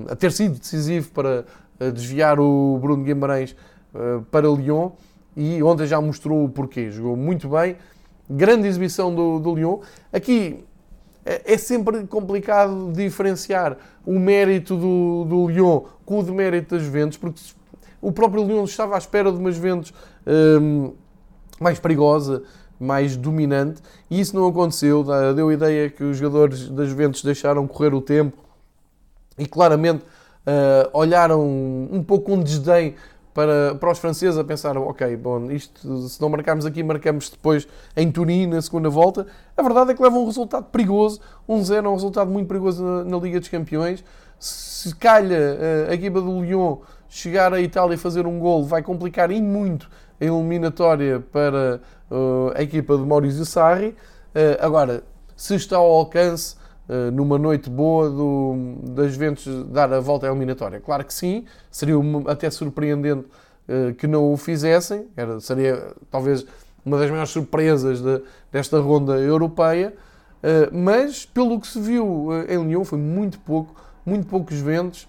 a 0.10 0.15
ter 0.15 0.32
sido 0.32 0.58
decisivo 0.58 1.12
para 1.12 1.45
uh, 1.80 1.91
desviar 1.91 2.39
o 2.39 2.80
Bruno 2.82 3.04
Guimarães 3.04 3.56
para 4.30 4.45
Lyon 4.49 4.91
e 5.38 5.63
ontem 5.63 5.88
já 5.88 6.01
mostrou 6.01 6.43
o 6.43 6.49
porquê. 6.49 6.91
Jogou 6.91 7.15
muito 7.15 7.47
bem, 7.47 7.78
grande 8.30 8.67
exibição 8.67 9.15
do, 9.15 9.39
do 9.39 9.56
Lyon. 9.56 9.80
Aqui 10.12 10.65
é, 11.25 11.54
é 11.54 11.58
sempre 11.58 12.06
complicado 12.06 12.91
diferenciar 12.93 13.78
o 14.06 14.19
mérito 14.19 14.75
do, 14.75 15.25
do 15.25 15.47
Lyon 15.47 15.82
com 16.06 16.19
o 16.19 16.23
demérito 16.23 16.75
das 16.75 16.84
Juventus, 16.84 17.17
porque 17.17 17.39
o 18.01 18.12
próprio 18.12 18.43
Lyon 18.43 18.63
estava 18.63 18.95
à 18.95 18.97
espera 18.97 19.31
de 19.31 19.38
uma 19.38 19.51
Juventus 19.51 19.93
um, 20.62 20.93
mais 21.60 21.79
perigosa, 21.79 22.43
mais 22.79 23.15
dominante, 23.15 23.81
e 24.10 24.19
isso 24.19 24.36
não 24.36 24.47
aconteceu. 24.47 25.05
Deu 25.34 25.49
a 25.49 25.53
ideia 25.53 25.89
que 25.89 26.03
os 26.03 26.17
jogadores 26.17 26.69
das 26.69 26.89
Juventus 26.89 27.23
deixaram 27.23 27.65
correr 27.67 27.93
o 27.93 28.01
tempo 28.01 28.38
e 29.38 29.45
claramente 29.45 30.03
uh, 30.03 30.89
olharam 30.93 31.41
um 31.41 32.03
pouco 32.03 32.31
com 32.31 32.41
desdém 32.41 32.95
para, 33.34 33.75
para 33.75 33.91
os 33.91 33.99
franceses 33.99 34.38
a 34.38 34.43
pensar, 34.45 34.77
ok, 34.77 35.17
bom, 35.17 35.51
isto, 35.51 36.08
se 36.08 36.21
não 36.21 36.29
marcarmos 36.29 36.65
aqui, 36.65 36.81
marcamos 36.81 37.29
depois 37.29 37.67
em 37.95 38.10
Turim, 38.10 38.47
na 38.47 38.62
segunda 38.62 38.89
volta. 38.89 39.27
A 39.58 39.62
verdade 39.62 39.91
é 39.91 39.93
que 39.93 40.01
leva 40.01 40.17
um 40.17 40.25
resultado 40.25 40.65
perigoso, 40.65 41.19
um 41.47 41.62
zero 41.62 41.88
é 41.88 41.89
um 41.89 41.95
resultado 41.95 42.31
muito 42.31 42.47
perigoso 42.47 42.81
na, 42.81 43.03
na 43.03 43.17
Liga 43.17 43.39
dos 43.39 43.49
Campeões. 43.49 44.03
Se 44.39 44.95
calha 44.95 45.38
uh, 45.38 45.91
a 45.91 45.93
equipa 45.93 46.21
do 46.21 46.41
Lyon 46.41 46.77
chegar 47.15 47.54
à 47.54 47.62
Itália 47.62 47.95
e 47.95 47.97
fazer 47.97 48.28
um 48.28 48.38
gol, 48.38 48.65
vai 48.65 48.84
complicar 48.84 49.32
e 49.32 49.41
muito 49.41 49.89
a 50.19 50.25
eliminatória 50.25 51.21
para 51.32 51.80
uh, 52.12 52.51
a 52.54 52.62
equipa 52.62 52.97
de 52.97 53.06
Maurizio 53.06 53.45
Sarri. 53.45 53.88
Uh, 53.88 53.95
agora, 54.60 55.01
se 55.34 55.56
está 55.56 55.78
ao 55.78 55.89
alcance, 55.89 56.58
uh, 56.89 57.10
numa 57.13 57.38
noite 57.38 57.69
boa 57.69 58.10
do, 58.10 58.75
das 58.89 59.13
Juventus, 59.13 59.47
dar 59.67 59.93
a 59.93 60.01
volta 60.01 60.28
à 60.28 60.30
eliminatória? 60.30 60.82
Claro 60.82 61.06
que 61.06 61.13
sim, 61.13 61.45
seria 61.71 61.95
até 62.28 62.49
surpreendente 62.49 63.28
que 63.97 64.06
não 64.06 64.32
o 64.32 64.38
fizessem, 64.38 65.08
Era, 65.17 65.39
seria 65.39 65.91
talvez 66.12 66.45
uma 66.86 66.99
das 66.99 67.10
maiores 67.10 67.32
surpresas 67.32 67.99
de, 67.99 68.21
desta 68.51 68.80
ronda 68.80 69.17
europeia, 69.17 69.91
mas 70.71 71.25
pelo 71.25 71.60
que 71.60 71.65
se 71.65 71.80
viu 71.80 72.28
em 72.47 72.63
Lyon 72.63 72.84
foi 72.84 72.99
muito 72.99 73.39
pouco, 73.39 73.73
muito 74.06 74.28
poucos 74.28 74.60
ventos. 74.60 75.08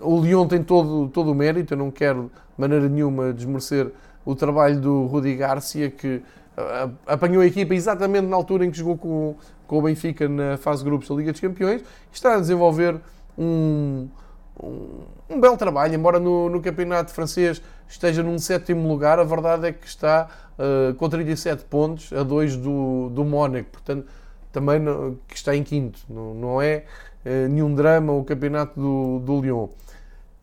O 0.00 0.20
Lyon 0.20 0.46
tem 0.46 0.62
todo, 0.62 1.08
todo 1.08 1.32
o 1.32 1.34
mérito, 1.34 1.74
eu 1.74 1.78
não 1.78 1.90
quero 1.90 2.24
de 2.24 2.60
maneira 2.60 2.88
nenhuma 2.88 3.32
desmerecer 3.32 3.90
o 4.24 4.34
trabalho 4.34 4.80
do 4.80 5.06
Rudi 5.06 5.34
Garcia, 5.34 5.90
que 5.90 6.22
apanhou 7.06 7.42
a 7.42 7.46
equipa 7.46 7.74
exatamente 7.74 8.26
na 8.26 8.36
altura 8.36 8.64
em 8.64 8.70
que 8.70 8.78
jogou 8.78 8.96
com, 8.96 9.36
com 9.66 9.78
o 9.78 9.82
Benfica 9.82 10.28
na 10.28 10.56
fase 10.56 10.82
de 10.82 10.90
grupos 10.90 11.08
da 11.08 11.14
Liga 11.14 11.32
dos 11.32 11.40
Campeões, 11.40 11.82
está 12.12 12.34
a 12.34 12.40
desenvolver 12.40 13.00
um, 13.38 14.08
um, 14.62 15.00
um 15.28 15.40
belo 15.40 15.56
trabalho, 15.56 15.94
embora 15.94 16.18
no, 16.18 16.48
no, 16.48 16.60
campeonato 16.60 17.12
francês 17.12 17.62
esteja 17.88 18.22
num 18.22 18.38
sétimo 18.38 18.88
lugar, 18.88 19.18
a 19.18 19.24
verdade 19.24 19.68
é 19.68 19.72
que 19.72 19.86
está 19.86 20.28
uh, 20.58 20.94
com 20.94 21.08
37 21.08 21.64
pontos, 21.64 22.12
a 22.12 22.22
2 22.22 22.56
do, 22.56 23.10
do 23.10 23.24
Mónaco, 23.24 23.70
portanto, 23.70 24.06
também 24.52 24.78
no, 24.78 25.18
que 25.28 25.36
está 25.36 25.54
em 25.54 25.62
quinto, 25.62 26.00
não, 26.08 26.34
não 26.34 26.62
é 26.62 26.84
uh, 27.24 27.48
nenhum 27.48 27.74
drama 27.74 28.12
o 28.12 28.24
campeonato 28.24 28.78
do, 28.78 29.20
do 29.20 29.40
Lyon. 29.40 29.68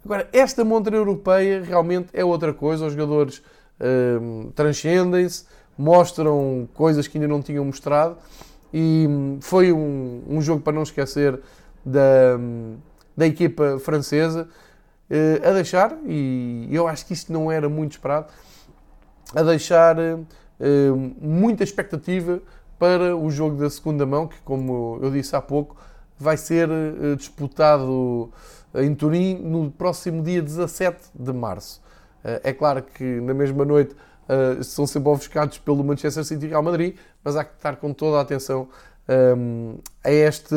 Agora, 0.07 0.25
esta 0.31 0.63
montra 0.63 0.95
europeia 0.95 1.61
realmente 1.61 2.07
é 2.13 2.23
outra 2.23 2.53
coisa, 2.53 2.85
os 2.85 2.93
jogadores 2.93 3.39
uh, 3.77 4.49
transcendem-se, 4.55 5.43
mostram 5.77 6.65
coisas 6.73 7.09
que 7.09 7.17
ainda 7.17 7.27
não 7.27 7.41
tinham 7.41 7.65
mostrado. 7.65 8.15
E 8.73 9.05
foi 9.41 9.73
um, 9.73 10.23
um 10.25 10.41
jogo 10.41 10.61
para 10.61 10.71
não 10.71 10.83
esquecer 10.83 11.37
da, 11.85 12.39
da 13.17 13.27
equipa 13.27 13.79
francesa 13.79 14.47
a 15.45 15.51
deixar, 15.51 15.97
e 16.05 16.69
eu 16.71 16.87
acho 16.87 17.05
que 17.05 17.11
isto 17.11 17.31
não 17.33 17.51
era 17.51 17.67
muito 17.67 17.93
esperado, 17.93 18.27
a 19.35 19.43
deixar 19.43 19.97
muita 21.19 21.63
expectativa 21.65 22.41
para 22.79 23.15
o 23.15 23.29
jogo 23.29 23.57
da 23.57 23.69
segunda 23.69 24.05
mão, 24.05 24.25
que, 24.27 24.39
como 24.45 24.99
eu 25.01 25.11
disse 25.11 25.35
há 25.35 25.41
pouco, 25.41 25.75
vai 26.17 26.37
ser 26.37 26.69
uh, 26.69 27.15
disputado 27.15 28.31
em 28.77 28.93
Turim 28.93 29.35
no 29.35 29.71
próximo 29.71 30.21
dia 30.23 30.41
17 30.41 31.09
de 31.13 31.33
março. 31.33 31.81
Uh, 32.23 32.39
é 32.43 32.53
claro 32.53 32.81
que 32.81 33.03
na 33.21 33.33
mesma 33.33 33.65
noite 33.65 33.93
uh, 33.93 34.63
são 34.63 34.85
sempre 34.85 35.09
ofuscados 35.09 35.57
pelo 35.57 35.83
Manchester 35.83 36.23
City 36.23 36.45
e 36.45 36.49
Real 36.49 36.63
Madrid, 36.63 36.95
mas 37.23 37.35
há 37.35 37.43
que 37.43 37.55
estar 37.55 37.75
com 37.77 37.93
toda 37.93 38.17
a 38.17 38.21
atenção 38.21 38.67
um, 39.37 39.77
a 40.03 40.11
este 40.11 40.55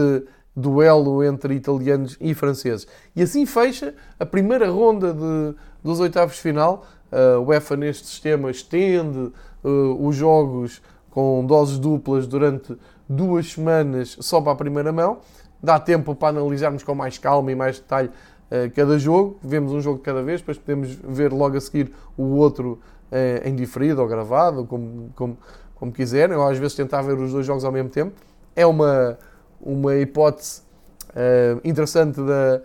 duelo 0.54 1.22
entre 1.22 1.54
italianos 1.54 2.16
e 2.20 2.34
franceses. 2.34 2.86
E 3.14 3.22
assim 3.22 3.46
fecha 3.46 3.94
a 4.18 4.26
primeira 4.26 4.68
ronda 4.68 5.14
de, 5.14 5.54
dos 5.82 6.00
oitavos 6.00 6.34
de 6.36 6.42
final. 6.42 6.86
A 7.12 7.40
UEFA 7.40 7.76
neste 7.76 8.06
sistema 8.06 8.50
estende 8.50 9.32
os 9.62 10.14
jogos 10.14 10.80
com 11.10 11.44
doses 11.44 11.78
duplas 11.78 12.26
durante 12.26 12.76
duas 13.08 13.52
semanas 13.52 14.16
só 14.20 14.40
para 14.40 14.52
a 14.52 14.56
primeira 14.56 14.92
mão. 14.92 15.18
Dá 15.62 15.78
tempo 15.78 16.14
para 16.14 16.38
analisarmos 16.38 16.82
com 16.82 16.94
mais 16.94 17.18
calma 17.18 17.52
e 17.52 17.54
mais 17.54 17.78
detalhe 17.78 18.08
uh, 18.08 18.70
cada 18.74 18.98
jogo. 18.98 19.38
Vemos 19.42 19.72
um 19.72 19.80
jogo 19.80 19.98
de 19.98 20.04
cada 20.04 20.22
vez, 20.22 20.40
depois 20.40 20.58
podemos 20.58 20.92
ver 20.92 21.32
logo 21.32 21.56
a 21.56 21.60
seguir 21.60 21.92
o 22.16 22.36
outro 22.36 22.80
uh, 23.10 23.48
em 23.48 23.54
diferido 23.54 24.00
ou 24.00 24.08
gravado, 24.08 24.64
como, 24.64 25.10
como, 25.14 25.38
como 25.74 25.92
quiserem, 25.92 26.36
ou 26.36 26.48
às 26.48 26.58
vezes 26.58 26.74
tentar 26.74 27.02
ver 27.02 27.18
os 27.18 27.32
dois 27.32 27.44
jogos 27.44 27.64
ao 27.64 27.72
mesmo 27.72 27.90
tempo. 27.90 28.12
É 28.56 28.66
uma, 28.66 29.18
uma 29.60 29.96
hipótese 29.96 30.62
uh, 31.10 31.60
interessante 31.62 32.20
da, 32.20 32.62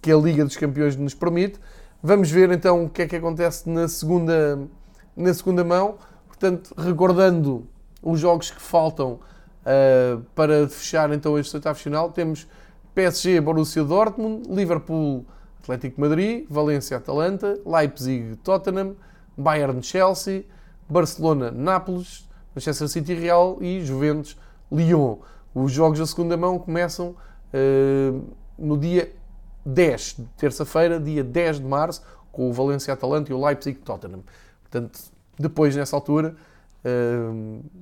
que 0.00 0.10
a 0.12 0.16
Liga 0.16 0.44
dos 0.44 0.56
Campeões 0.56 0.96
nos 0.96 1.14
permite. 1.14 1.58
Vamos 2.02 2.30
ver 2.30 2.50
então 2.50 2.84
o 2.84 2.90
que 2.90 3.02
é 3.02 3.06
que 3.06 3.16
acontece 3.16 3.68
na 3.68 3.86
segunda, 3.88 4.58
na 5.16 5.34
segunda 5.34 5.62
mão. 5.64 5.96
Portanto, 6.26 6.74
recordando 6.76 7.66
os 8.02 8.18
jogos 8.18 8.50
que 8.50 8.60
faltam 8.60 9.20
uh, 9.62 10.22
para 10.34 10.68
fechar 10.68 11.12
então 11.12 11.38
este 11.38 11.54
oitavo 11.56 11.78
final, 11.78 12.10
temos 12.10 12.46
PSG, 12.94 13.40
Borussia 13.40 13.84
Dortmund, 13.84 14.48
Liverpool, 14.48 15.24
Atlético 15.62 16.00
Madrid, 16.00 16.44
Valência, 16.48 16.96
Atalanta, 16.96 17.58
Leipzig, 17.64 18.36
Tottenham, 18.36 18.94
Bayern, 19.36 19.82
Chelsea, 19.82 20.44
Barcelona, 20.88 21.50
Nápoles, 21.50 22.28
Manchester 22.54 22.88
City, 22.88 23.14
Real 23.14 23.58
e 23.60 23.84
Juventus, 23.84 24.36
Lyon. 24.70 25.18
Os 25.54 25.72
jogos 25.72 25.98
da 25.98 26.06
segunda 26.06 26.36
mão 26.36 26.58
começam 26.58 27.14
uh, 27.54 28.34
no 28.58 28.76
dia 28.76 29.12
10, 29.64 30.20
terça-feira, 30.36 30.98
dia 30.98 31.22
10 31.22 31.60
de 31.60 31.66
março, 31.66 32.02
com 32.30 32.48
o 32.48 32.52
Valência, 32.52 32.92
Atalanta 32.92 33.30
e 33.30 33.34
o 33.34 33.44
Leipzig, 33.44 33.78
Tottenham. 33.80 34.22
Portanto, 34.62 34.98
depois, 35.38 35.76
nessa 35.76 35.96
altura, 35.96 36.34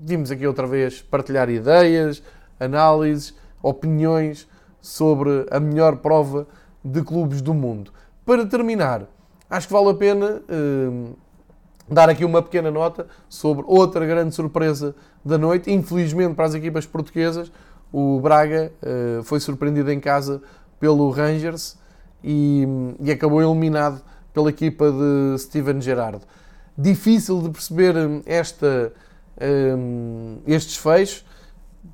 vimos 0.02 0.30
aqui 0.30 0.46
outra 0.46 0.66
vez 0.66 1.00
partilhar 1.00 1.48
ideias, 1.48 2.22
análises, 2.58 3.34
opiniões 3.62 4.46
sobre 4.80 5.46
a 5.50 5.58
melhor 5.58 5.96
prova 5.96 6.46
de 6.84 7.02
clubes 7.02 7.40
do 7.40 7.54
mundo. 7.54 7.92
Para 8.24 8.46
terminar, 8.46 9.06
acho 9.48 9.66
que 9.66 9.72
vale 9.72 9.90
a 9.90 9.94
pena 9.94 10.42
dar 11.90 12.08
aqui 12.08 12.24
uma 12.24 12.40
pequena 12.40 12.70
nota 12.70 13.06
sobre 13.28 13.64
outra 13.66 14.06
grande 14.06 14.34
surpresa 14.34 14.94
da 15.24 15.36
noite. 15.36 15.70
Infelizmente 15.72 16.34
para 16.34 16.46
as 16.46 16.54
equipas 16.54 16.86
portuguesas, 16.86 17.50
o 17.92 18.20
Braga 18.20 18.72
uh, 18.82 19.22
foi 19.24 19.40
surpreendido 19.40 19.90
em 19.90 19.98
casa 19.98 20.40
pelo 20.78 21.10
Rangers 21.10 21.76
e, 22.22 22.64
e 23.00 23.10
acabou 23.10 23.42
eliminado 23.42 24.00
pela 24.32 24.50
equipa 24.50 24.90
de 24.90 25.38
Steven 25.38 25.80
Gerrard 25.80 26.20
difícil 26.76 27.42
de 27.42 27.50
perceber 27.50 27.96
hum, 27.96 28.22
esta, 28.26 28.92
um, 29.40 30.38
este 30.46 30.80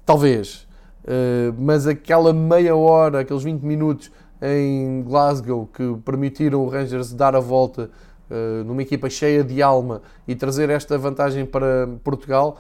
talvez, 0.05 0.67
uh, 1.05 1.55
mas 1.59 1.87
aquela 1.87 2.33
meia 2.33 2.75
hora, 2.75 3.21
aqueles 3.21 3.43
20 3.43 3.63
minutos 3.63 4.11
em 4.41 5.03
Glasgow 5.03 5.69
que 5.73 5.97
permitiram 6.05 6.65
o 6.65 6.69
Rangers 6.69 7.13
dar 7.13 7.35
a 7.35 7.41
volta 7.41 7.91
uh, 8.31 8.65
numa 8.65 8.83
equipa 8.83 9.09
cheia 9.09 9.43
de 9.43 9.63
alma 9.63 10.03
e 10.29 10.35
trazer 10.35 10.71
esta 10.71 10.99
vantagem 10.99 11.47
para 11.47 11.89
Portugal 12.05 12.59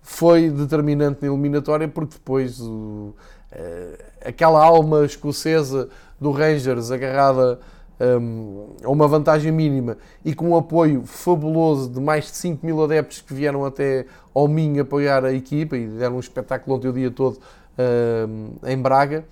foi 0.00 0.50
determinante 0.50 1.20
na 1.22 1.28
eliminatória 1.28 1.88
porque 1.88 2.14
depois 2.14 2.60
o, 2.60 3.14
uh, 3.52 4.04
aquela 4.24 4.64
alma 4.64 5.04
escocesa 5.04 5.88
do 6.20 6.30
Rangers 6.30 6.90
agarrada 6.90 7.58
um, 8.00 8.68
a 8.84 8.90
uma 8.90 9.08
vantagem 9.08 9.50
mínima 9.50 9.96
e 10.24 10.34
com 10.34 10.50
um 10.50 10.56
apoio 10.56 11.04
fabuloso 11.04 11.90
de 11.90 12.00
mais 12.00 12.26
de 12.26 12.36
5 12.36 12.64
mil 12.64 12.82
adeptos 12.82 13.20
que 13.20 13.32
vieram 13.32 13.64
até 13.64 14.06
ao 14.34 14.46
Minho 14.46 14.82
apoiar 14.82 15.24
a 15.24 15.32
equipa 15.32 15.76
e 15.76 15.86
deram 15.86 16.16
um 16.16 16.20
espetáculo 16.20 16.76
ontem 16.76 16.88
o 16.88 16.92
dia 16.92 17.10
todo 17.10 17.38
um, 17.78 18.52
em 18.66 18.76
Braga, 18.76 19.24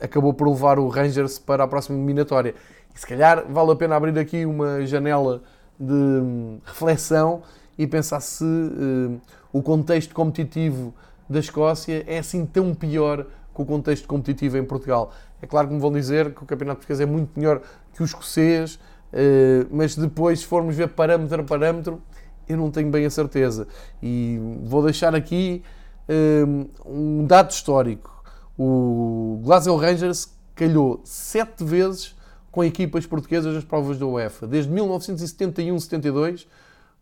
acabou 0.00 0.32
por 0.32 0.48
levar 0.48 0.78
o 0.78 0.88
Rangers 0.88 1.38
para 1.38 1.64
a 1.64 1.68
próxima 1.68 1.96
eliminatória. 1.98 2.54
E 2.94 2.98
se 2.98 3.06
calhar 3.06 3.44
vale 3.48 3.72
a 3.72 3.76
pena 3.76 3.96
abrir 3.96 4.18
aqui 4.18 4.46
uma 4.46 4.86
janela 4.86 5.42
de 5.78 6.58
reflexão 6.64 7.42
e 7.76 7.86
pensar 7.86 8.20
se 8.20 8.44
uh, 8.44 9.20
o 9.52 9.62
contexto 9.62 10.14
competitivo 10.14 10.94
da 11.28 11.40
Escócia 11.40 12.04
é 12.06 12.18
assim 12.18 12.46
tão 12.46 12.74
pior 12.74 13.26
que 13.54 13.62
o 13.62 13.64
contexto 13.64 14.08
competitivo 14.08 14.56
em 14.58 14.64
Portugal. 14.64 15.12
É 15.40 15.46
claro 15.46 15.68
que 15.68 15.74
me 15.74 15.80
vão 15.80 15.92
dizer 15.92 16.34
que 16.34 16.42
o 16.42 16.46
Campeonato 16.46 16.78
Português 16.78 17.00
é 17.00 17.06
muito 17.06 17.38
melhor 17.38 17.60
que 17.92 18.02
o 18.02 18.04
escocês, 18.04 18.78
eh, 19.12 19.66
mas 19.70 19.96
depois, 19.96 20.40
se 20.40 20.46
formos 20.46 20.74
ver 20.74 20.88
parâmetro 20.88 21.40
a 21.40 21.44
parâmetro, 21.44 22.02
eu 22.48 22.56
não 22.56 22.70
tenho 22.70 22.90
bem 22.90 23.06
a 23.06 23.10
certeza. 23.10 23.68
E 24.02 24.40
vou 24.64 24.82
deixar 24.82 25.14
aqui 25.14 25.62
eh, 26.08 26.44
um 26.84 27.24
dado 27.26 27.50
histórico. 27.50 28.24
O 28.58 29.40
Glasgow 29.42 29.76
Rangers 29.76 30.32
calhou 30.54 31.00
sete 31.04 31.64
vezes 31.64 32.14
com 32.50 32.62
equipas 32.62 33.04
portuguesas 33.04 33.52
nas 33.52 33.64
provas 33.64 33.98
da 33.98 34.06
UEFA. 34.06 34.46
Desde 34.46 34.70
1971-72, 34.72 36.46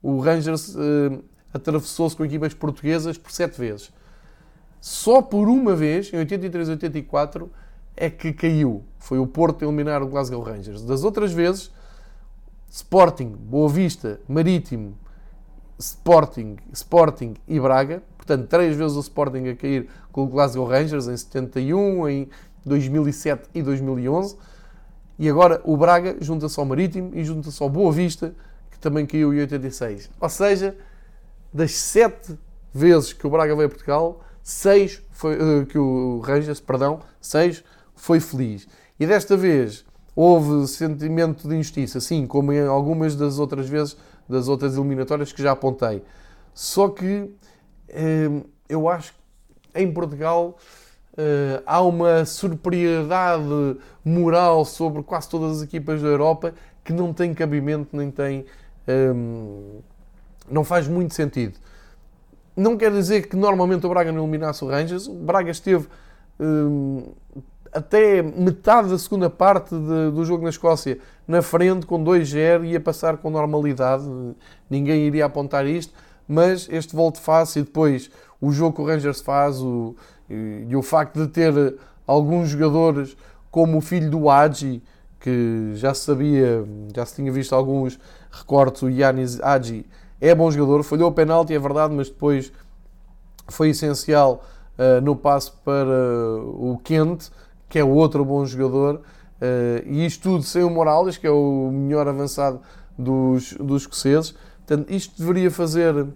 o 0.03 0.19
Rangers 0.19 0.75
uh, 0.75 1.23
atravessou-se 1.53 2.17
com 2.17 2.25
equipas 2.25 2.55
portuguesas 2.55 3.19
por 3.19 3.31
sete 3.31 3.59
vezes. 3.59 3.93
Só 4.83 5.23
por 5.23 5.49
uma 5.49 5.77
vez, 5.77 6.13
em 6.13 6.17
83-84, 6.17 7.49
é 7.97 8.11
que 8.11 8.33
caiu. 8.33 8.83
Foi 8.99 9.17
o 9.17 9.29
Porto 9.29 9.63
a 9.63 9.69
eliminar 9.69 10.03
o 10.03 10.09
Glasgow 10.09 10.43
Rangers. 10.43 10.83
Das 10.83 11.05
outras 11.05 11.33
vezes, 11.33 11.71
Sporting, 12.69 13.29
Boa 13.29 13.69
Vista, 13.69 14.19
Marítimo, 14.29 14.99
Sporting, 15.79 16.57
Sporting 16.73 17.35
e 17.47 17.61
Braga. 17.61 18.03
Portanto, 18.17 18.49
três 18.49 18.75
vezes 18.75 18.97
o 18.97 19.01
Sporting 19.01 19.51
a 19.51 19.55
cair 19.55 19.89
com 20.11 20.25
o 20.25 20.27
Glasgow 20.27 20.67
Rangers 20.67 21.07
em 21.07 21.17
71, 21.17 22.09
em 22.09 22.29
2007 22.67 23.51
e 23.55 23.63
2011. 23.63 24.37
E 25.17 25.29
agora 25.29 25.61
o 25.63 25.77
Braga 25.77 26.17
junta-se 26.21 26.59
ao 26.59 26.67
Marítimo 26.67 27.13
e 27.15 27.23
junta-se 27.23 27.63
ao 27.63 27.71
Boa 27.71 27.93
Vista, 27.93 28.35
que 28.69 28.81
também 28.81 29.07
caiu 29.07 29.33
em 29.33 29.39
86. 29.43 30.11
Ou 30.21 30.29
seja, 30.29 30.77
das 31.55 31.71
sete 31.71 32.37
vezes 32.75 33.13
que 33.13 33.25
o 33.25 33.31
Braga 33.31 33.55
veio 33.55 33.67
a 33.67 33.71
Portugal, 33.71 34.25
seis 34.43 35.03
foi, 35.11 35.37
uh, 35.37 35.67
que 35.67 35.79
o 35.79 36.21
Rangers, 36.21 36.61
perdão, 36.61 37.01
seis 37.21 37.63
foi 37.95 38.21
feliz. 38.21 38.67
E 38.99 39.07
desta 39.07 39.37
vez 39.37 39.85
houve 40.15 40.67
sentimento 40.69 41.49
de 41.49 41.55
injustiça, 41.55 42.01
sim, 42.01 42.27
como 42.27 42.53
em 42.53 42.67
algumas 42.67 43.17
das 43.17 43.39
outras 43.39 43.69
vezes, 43.69 43.97
das 44.29 44.49
outras 44.49 44.77
eliminatórias 44.77 45.33
que 45.33 45.43
já 45.43 45.53
apontei. 45.53 46.03
Só 46.55 46.89
que 46.89 47.31
eh, 47.89 48.29
eu 48.69 48.89
acho 48.89 49.13
que 49.13 49.81
em 49.81 49.91
Portugal 49.91 50.57
eh, 51.17 51.63
há 51.65 51.81
uma 51.81 52.25
superioridade 52.25 53.79
moral 54.05 54.65
sobre 54.65 55.03
quase 55.03 55.29
todas 55.29 55.59
as 55.59 55.63
equipas 55.63 56.01
da 56.01 56.09
Europa 56.09 56.55
que 56.85 56.93
não 56.93 57.13
tem 57.13 57.33
cabimento 57.35 57.97
nem 57.97 58.11
tem. 58.11 58.45
Eh, 58.87 59.13
não 60.51 60.65
faz 60.65 60.89
muito 60.89 61.15
sentido. 61.15 61.59
Não 62.57 62.77
quer 62.77 62.91
dizer 62.93 63.29
que 63.29 63.37
normalmente 63.37 63.87
o 63.87 63.89
Braga 63.89 64.13
não 64.13 64.23
eliminasse 64.23 64.65
o 64.65 64.69
Rangers. 64.69 65.07
O 65.07 65.15
Braga 65.15 65.51
esteve 65.51 65.89
até 67.73 68.23
metade 68.23 68.91
da 68.91 68.99
segunda 68.99 69.31
parte 69.31 69.75
de, 69.75 70.11
do 70.11 70.25
jogo 70.25 70.45
na 70.45 70.51
Escócia 70.51 70.99
na 71.27 71.41
frente 71.41 71.87
com 71.87 72.05
2-0 72.05 72.67
ia 72.67 72.81
passar 72.81 73.17
com 73.17 73.31
normalidade, 73.31 74.05
ninguém 74.69 75.07
iria 75.07 75.25
apontar 75.25 75.67
isto, 75.67 75.95
mas 76.29 76.69
este 76.71 76.95
volte 76.95 77.21
face 77.21 77.61
e 77.61 77.63
depois 77.63 78.11
o 78.41 78.53
jogo 78.53 78.77
que 78.77 78.83
o 78.83 78.87
Rangers 78.87 79.21
faz 79.21 79.61
o, 79.61 79.97
e, 80.29 80.67
e, 80.69 80.77
o 80.77 80.83
facto 80.83 81.21
de 81.21 81.29
ter 81.29 81.77
alguns 82.07 82.51
jogadores 82.51 83.17
como 83.51 83.79
o 83.79 83.81
filho 83.81 84.11
do 84.11 84.29
Agi, 84.29 84.83
que 85.21 85.73
já 85.75 85.95
se 85.95 86.05
sabia, 86.05 86.65
já 86.95 87.07
se 87.07 87.15
tinha 87.15 87.31
visto 87.31 87.55
alguns 87.55 87.99
recortes, 88.31 88.83
o 88.83 88.91
Yanis 88.91 89.41
Agi 89.41 89.87
é 90.23 90.33
bom 90.37 90.49
jogador, 90.53 90.85
falhou 90.85 91.11
o 91.11 91.13
penalti, 91.13 91.53
é 91.53 91.59
verdade, 91.59 91.93
mas 91.93 92.09
depois 92.09 92.53
foi 93.49 93.71
essencial 93.71 94.45
no 95.03 95.17
passo 95.17 95.59
para 95.65 96.39
o 96.45 96.79
Kent, 96.83 97.29
que 97.69 97.77
é 97.77 97.85
outro 97.85 98.25
bom 98.25 98.47
jogador, 98.47 99.03
e 99.85 100.07
isto 100.07 100.23
tudo 100.23 100.45
sem 100.45 100.63
o 100.63 100.71
Morales, 100.71 101.19
que 101.19 101.27
é 101.27 101.31
o 101.31 101.71
melhor 101.73 102.07
avançado 102.07 102.61
dos, 102.97 103.53
dos 103.55 103.83
escoceses. 103.83 104.33
Portanto, 104.65 104.93
isto 104.93 105.19
deveria 105.19 105.51
fazer 105.51 106.07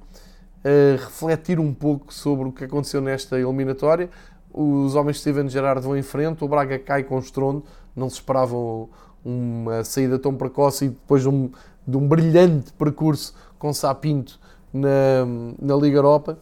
refletir 1.00 1.58
um 1.58 1.74
pouco 1.74 2.14
sobre 2.14 2.48
o 2.48 2.52
que 2.52 2.62
aconteceu 2.62 3.00
nesta 3.00 3.36
eliminatória. 3.40 4.08
Os 4.54 4.94
homens 4.94 5.16
de 5.16 5.22
Steven 5.22 5.48
Gerrard 5.48 5.82
vão 5.82 5.96
em 5.96 6.02
frente, 6.02 6.44
o 6.44 6.48
Braga 6.48 6.78
cai 6.78 7.02
com 7.02 7.18
estrondo, 7.18 7.64
não 7.94 8.08
se 8.08 8.16
esperavam 8.16 8.88
uma 9.24 9.82
saída 9.82 10.16
tão 10.16 10.32
precoce 10.36 10.84
e 10.84 10.88
depois 10.90 11.22
de 11.22 11.28
um, 11.28 11.50
de 11.86 11.96
um 11.96 12.06
brilhante 12.06 12.72
percurso 12.72 13.34
com 13.66 13.72
Sapinto 13.72 14.38
na, 14.72 15.26
na 15.60 15.74
Liga 15.74 15.98
Europa. 15.98 16.38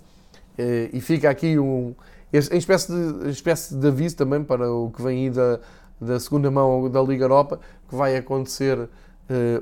Eh, 0.59 0.91
e 0.93 1.01
fica 1.01 1.31
aqui 1.31 1.59
um, 1.59 1.95
em 2.33 2.59
espécie 2.59 2.93
de, 2.93 3.31
espécie 3.31 3.75
de 3.75 3.89
aviso 3.89 4.17
também 4.17 4.45
para 4.45 4.71
o 4.71 4.91
que 4.91 5.03
vem 5.03 5.25
aí 5.25 5.31
da, 5.31 5.59
da 6.01 6.21
segunda 6.21 6.51
mão 6.51 6.91
da 6.91 7.01
Liga 7.03 7.25
Europa, 7.25 7.59
que 7.89 7.95
vai 7.95 8.17
acontecer 8.17 8.79
uh, 8.79 8.89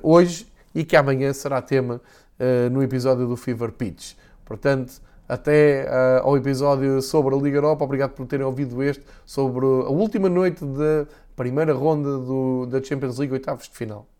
hoje 0.03 0.47
e 0.75 0.85
que 0.85 0.97
amanhã 0.97 1.33
será 1.33 1.63
tema 1.63 2.01
uh, 2.41 2.71
no 2.71 2.83
episódio 2.83 3.27
do 3.29 3.37
Fever 3.37 3.71
Pitch. 3.71 4.15
Portanto, 4.45 5.01
até 5.29 5.85
uh, 5.85 6.27
ao 6.27 6.37
episódio 6.37 7.01
sobre 7.01 7.35
a 7.35 7.39
Liga 7.39 7.59
Europa. 7.59 7.85
Obrigado 7.85 8.11
por 8.11 8.27
terem 8.27 8.45
ouvido 8.45 8.83
este 8.83 9.05
sobre 9.25 9.65
a 9.65 9.91
última 9.91 10.29
noite 10.29 10.65
da 10.65 11.07
primeira 11.37 11.73
ronda 11.73 12.19
do, 12.19 12.67
da 12.67 12.83
Champions 12.83 13.19
League, 13.19 13.33
oitavos 13.33 13.69
de 13.69 13.77
final. 13.77 14.12